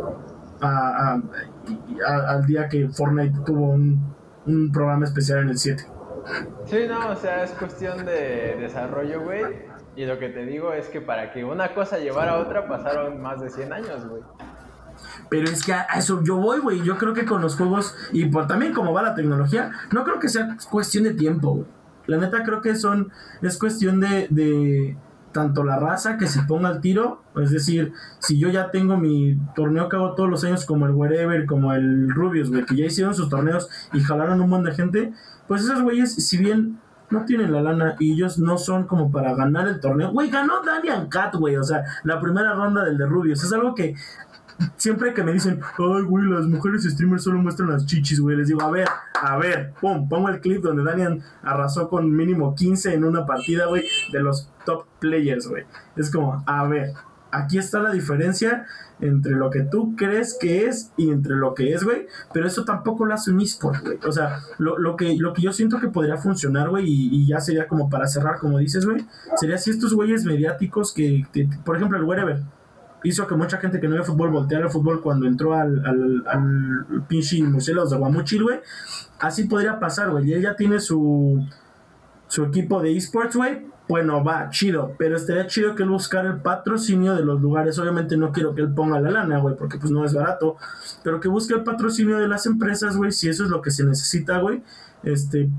[0.61, 4.15] al día que Fortnite tuvo un,
[4.45, 5.85] un programa especial en el 7.
[6.65, 9.43] Sí, no, o sea, es cuestión de desarrollo, güey.
[9.97, 13.21] Y lo que te digo es que para que una cosa llevara a otra pasaron
[13.21, 14.23] más de 100 años, güey.
[15.29, 16.81] Pero es que a eso yo voy, güey.
[16.83, 20.19] Yo creo que con los juegos y por también como va la tecnología, no creo
[20.19, 21.67] que sea cuestión de tiempo, güey.
[22.07, 24.97] La neta creo que son, es cuestión de, de
[25.31, 29.37] tanto la raza que se ponga al tiro, es decir, si yo ya tengo mi
[29.53, 32.85] torneo que hago todos los años como el Wherever, como el Rubius, güey, que ya
[32.85, 35.13] hicieron sus torneos y jalaron un montón de gente,
[35.47, 36.79] pues esos güeyes, si bien
[37.09, 40.11] no tienen la lana y ellos no son como para ganar el torneo.
[40.11, 41.55] Güey, ganó Daniel Cat, güey.
[41.55, 43.43] O sea, la primera ronda del de Rubius.
[43.43, 43.95] Es algo que
[44.77, 48.47] siempre que me dicen, ay, güey, las mujeres streamers solo muestran las chichis, güey, les
[48.47, 48.87] digo, a ver,
[49.21, 53.65] a ver, pum, pongo el clip donde Daniel arrasó con mínimo 15 en una partida,
[53.67, 55.63] güey, de los top players, güey.
[55.95, 56.93] Es como, a ver,
[57.31, 58.65] aquí está la diferencia
[59.01, 62.07] entre lo que tú crees que es y entre lo que es, güey.
[62.33, 63.99] Pero eso tampoco lo hace un eSport, güey.
[64.05, 67.67] O sea, lo, que, lo que yo siento que podría funcionar, güey, y, ya sería
[67.67, 71.25] como para cerrar, como dices, güey, sería si estos güeyes mediáticos que,
[71.65, 72.43] por ejemplo, el Wherever
[73.05, 76.23] hizo que mucha gente que no ve fútbol volteara el fútbol cuando entró al, al,
[76.27, 78.59] al pinche Museos de Guamuchil, güey.
[79.19, 80.29] Así podría pasar, güey.
[80.29, 81.45] Y él ya tiene su,
[82.27, 86.41] su equipo de esports, güey, bueno, va, chido, pero estaría chido que él buscara el
[86.41, 87.77] patrocinio de los lugares.
[87.77, 90.57] Obviamente no quiero que él ponga la lana, güey, porque pues no es barato,
[91.03, 93.85] pero que busque el patrocinio de las empresas, güey, si eso es lo que se
[93.85, 94.63] necesita, güey.
[95.03, 95.49] Este,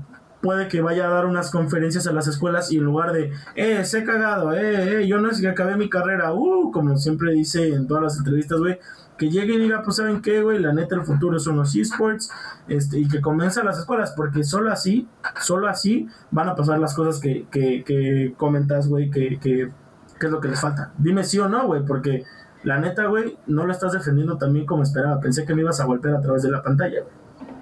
[0.41, 3.83] puede que vaya a dar unas conferencias a las escuelas y en lugar de, eh,
[3.85, 7.31] se he cagado, eh, eh, yo no es que acabé mi carrera, uh, como siempre
[7.33, 8.79] dice en todas las entrevistas, güey,
[9.17, 10.59] que llegue y diga, pues, ¿saben qué, güey?
[10.59, 12.29] La neta, el futuro son los esports,
[12.67, 15.07] este, y que comience las escuelas, porque solo así,
[15.41, 19.71] solo así van a pasar las cosas que, que, que comentas, güey, que, que,
[20.19, 20.93] que es lo que les falta.
[20.99, 22.25] Dime sí o no, güey, porque
[22.63, 25.19] la neta, güey, no lo estás defendiendo también como esperaba.
[25.19, 27.16] Pensé que me ibas a golpear a través de la pantalla, güey.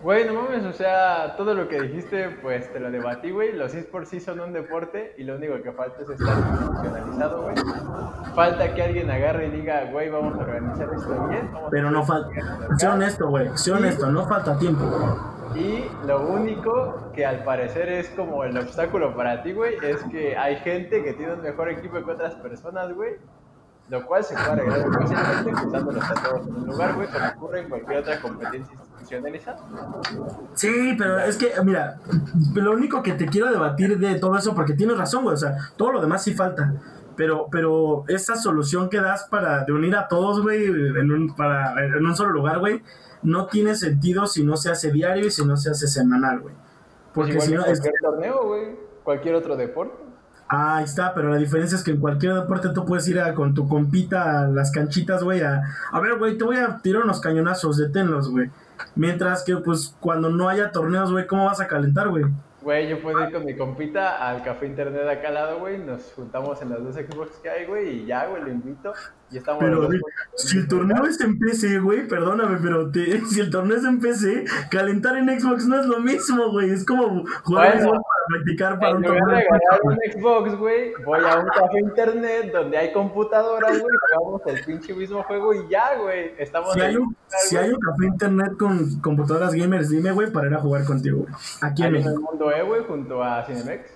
[0.05, 3.53] Güey, no mames, o sea, todo lo que dijiste, pues te lo debatí, güey.
[3.53, 7.55] Los esports sí son un deporte y lo único que falta es estar institucionalizado, güey.
[8.35, 11.49] Falta que alguien agarre y diga, güey, vamos a organizar esto bien.
[11.71, 12.29] Pero no falta.
[12.77, 13.49] Sé honesto, güey.
[13.55, 14.85] Sé honesto, no falta tiempo.
[15.55, 20.37] Y lo único que al parecer es como el obstáculo para ti, güey, es que
[20.37, 23.15] hay gente que tiene un mejor equipo que otras personas, güey.
[23.87, 25.61] Lo cual se puede arreglar fácilmente
[26.23, 29.59] todos en un lugar, güey, como ocurre en cualquier otra competencia institucionalizada.
[30.55, 31.99] Sí, pero es que, mira,
[32.55, 35.55] lo único que te quiero debatir de todo eso, porque tienes razón, güey, o sea,
[35.77, 36.73] todo lo demás sí falta.
[37.15, 41.85] Pero, pero esa solución que das para de unir a todos, güey, en un, para,
[41.85, 42.81] en un solo lugar, güey,
[43.21, 46.55] no tiene sentido si no se hace diario y si no se hace semanal, güey.
[47.13, 50.04] Pues Porque igual si no, es, cualquier torneo, güey, cualquier otro deporte.
[50.47, 53.33] Ah, ahí está, pero la diferencia es que en cualquier deporte tú puedes ir a-
[53.33, 57.03] con tu compita a las canchitas, güey, a, a ver, güey, te voy a tirar
[57.03, 58.51] unos cañonazos, deténlos, güey.
[58.95, 62.25] Mientras que, pues, cuando no haya torneos, güey, ¿cómo vas a calentar, güey?
[62.61, 65.77] Güey, yo puedo ir con mi compita al café internet acá al lado, güey.
[65.77, 68.91] Nos juntamos en las dos Xbox que hay, güey, y ya, güey, lo invito.
[69.35, 69.99] Y estamos Pero, güey,
[70.35, 73.99] si el torneo es en PC, güey, perdóname, pero te- si el torneo es en
[73.99, 76.69] PC, calentar en Xbox no es lo mismo, güey.
[76.69, 79.27] Es como jugar Bueno, béisbol para practicar para un torneo.
[79.27, 83.93] de agarrar FIFA, un Xbox, güey, voy a un café internet donde hay computadoras, güey,
[84.15, 86.31] jugamos el pinche mismo juego y ya, güey.
[86.37, 90.47] Estamos Si hay, un, si hay un café internet con computadoras gamers, dime, güey, para
[90.47, 91.33] ir a jugar contigo, güey.
[91.59, 93.89] Aquí en el mundo E, güey, junto a Cinemex.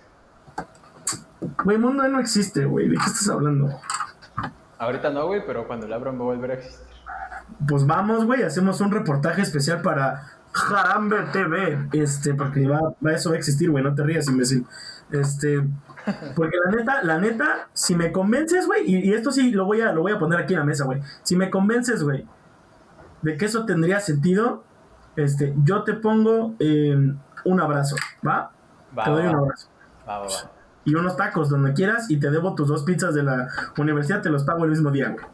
[1.64, 2.90] Güey, mundo no existe, güey.
[2.90, 3.70] ¿De qué estás hablando?
[4.80, 6.88] Ahorita no, güey, pero cuando la abran va a volver a existir.
[7.68, 10.24] Pues vamos, güey, hacemos un reportaje especial para
[10.54, 11.90] Jarambe TV.
[11.92, 14.66] Este, porque va, va eso va a existir, güey, no te rías, imbécil.
[15.12, 15.62] Este,
[16.36, 19.82] porque la neta, la neta, si me convences, güey, y, y esto sí lo voy
[19.82, 21.02] a, lo voy a poner aquí en la mesa, güey.
[21.24, 22.26] Si me convences, güey,
[23.22, 24.64] de que eso tendría sentido,
[25.18, 26.96] este, yo te pongo eh,
[27.44, 28.52] un abrazo, ¿va?
[28.98, 29.68] Va, te doy un abrazo.
[30.08, 30.59] Va, va, va.
[30.86, 34.30] Y unos tacos donde quieras y te debo tus dos pizzas de la universidad, te
[34.30, 35.26] los pago el mismo día, güey.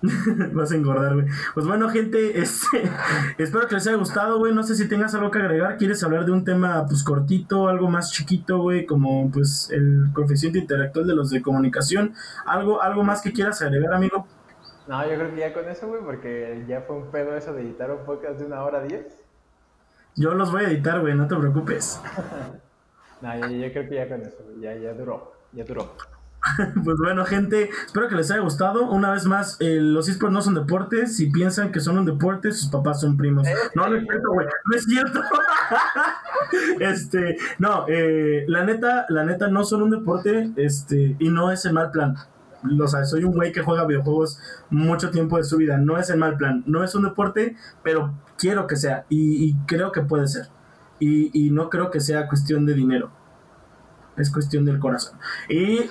[0.52, 1.26] Vas a engordar, güey.
[1.54, 2.88] Pues bueno, gente, este,
[3.38, 4.54] espero que les haya gustado, güey.
[4.54, 5.76] No sé si tengas algo que agregar.
[5.76, 8.86] ¿Quieres hablar de un tema, pues, cortito, algo más chiquito, güey?
[8.86, 12.14] Como, pues, el coeficiente intelectual de los de comunicación.
[12.46, 14.26] ¿Algo, algo más que quieras agregar, amigo?
[14.86, 17.62] No, yo creo que ya con eso, güey, porque ya fue un pedo eso de
[17.62, 19.27] editar un podcast de una hora diez.
[20.18, 22.00] Yo los voy a editar, güey, no te preocupes.
[23.20, 25.92] No, yo, yo creo que ya con eso, güey, ya, ya duró, ya duró.
[26.84, 28.88] Pues bueno, gente, espero que les haya gustado.
[28.88, 31.16] Una vez más, eh, los esports no son deportes.
[31.16, 33.46] Si piensan que son un deporte, sus papás son primos.
[33.74, 34.46] No, no es cierto, güey.
[34.46, 35.20] No es cierto.
[36.80, 41.64] este, no, eh, la neta, la neta no son un deporte, este, y no es
[41.64, 42.14] el mal plan.
[42.80, 44.40] O sea, soy un güey que juega videojuegos
[44.70, 45.78] mucho tiempo de su vida.
[45.78, 46.64] No es el mal plan.
[46.66, 49.04] No es un deporte, pero quiero que sea.
[49.08, 50.48] Y, y creo que puede ser.
[50.98, 53.10] Y, y no creo que sea cuestión de dinero.
[54.16, 55.16] Es cuestión del corazón.
[55.48, 55.88] Y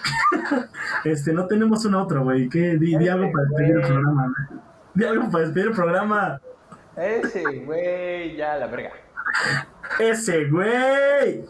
[1.06, 2.50] este, no tenemos un otro, güey.
[2.50, 2.78] ¿Qué?
[2.78, 4.34] Di, di algo para despedir el programa.
[4.50, 4.60] güey.
[4.94, 6.42] Di algo para despedir el programa.
[6.98, 8.92] Ese, güey, ya la verga.
[10.00, 11.46] Ese, güey.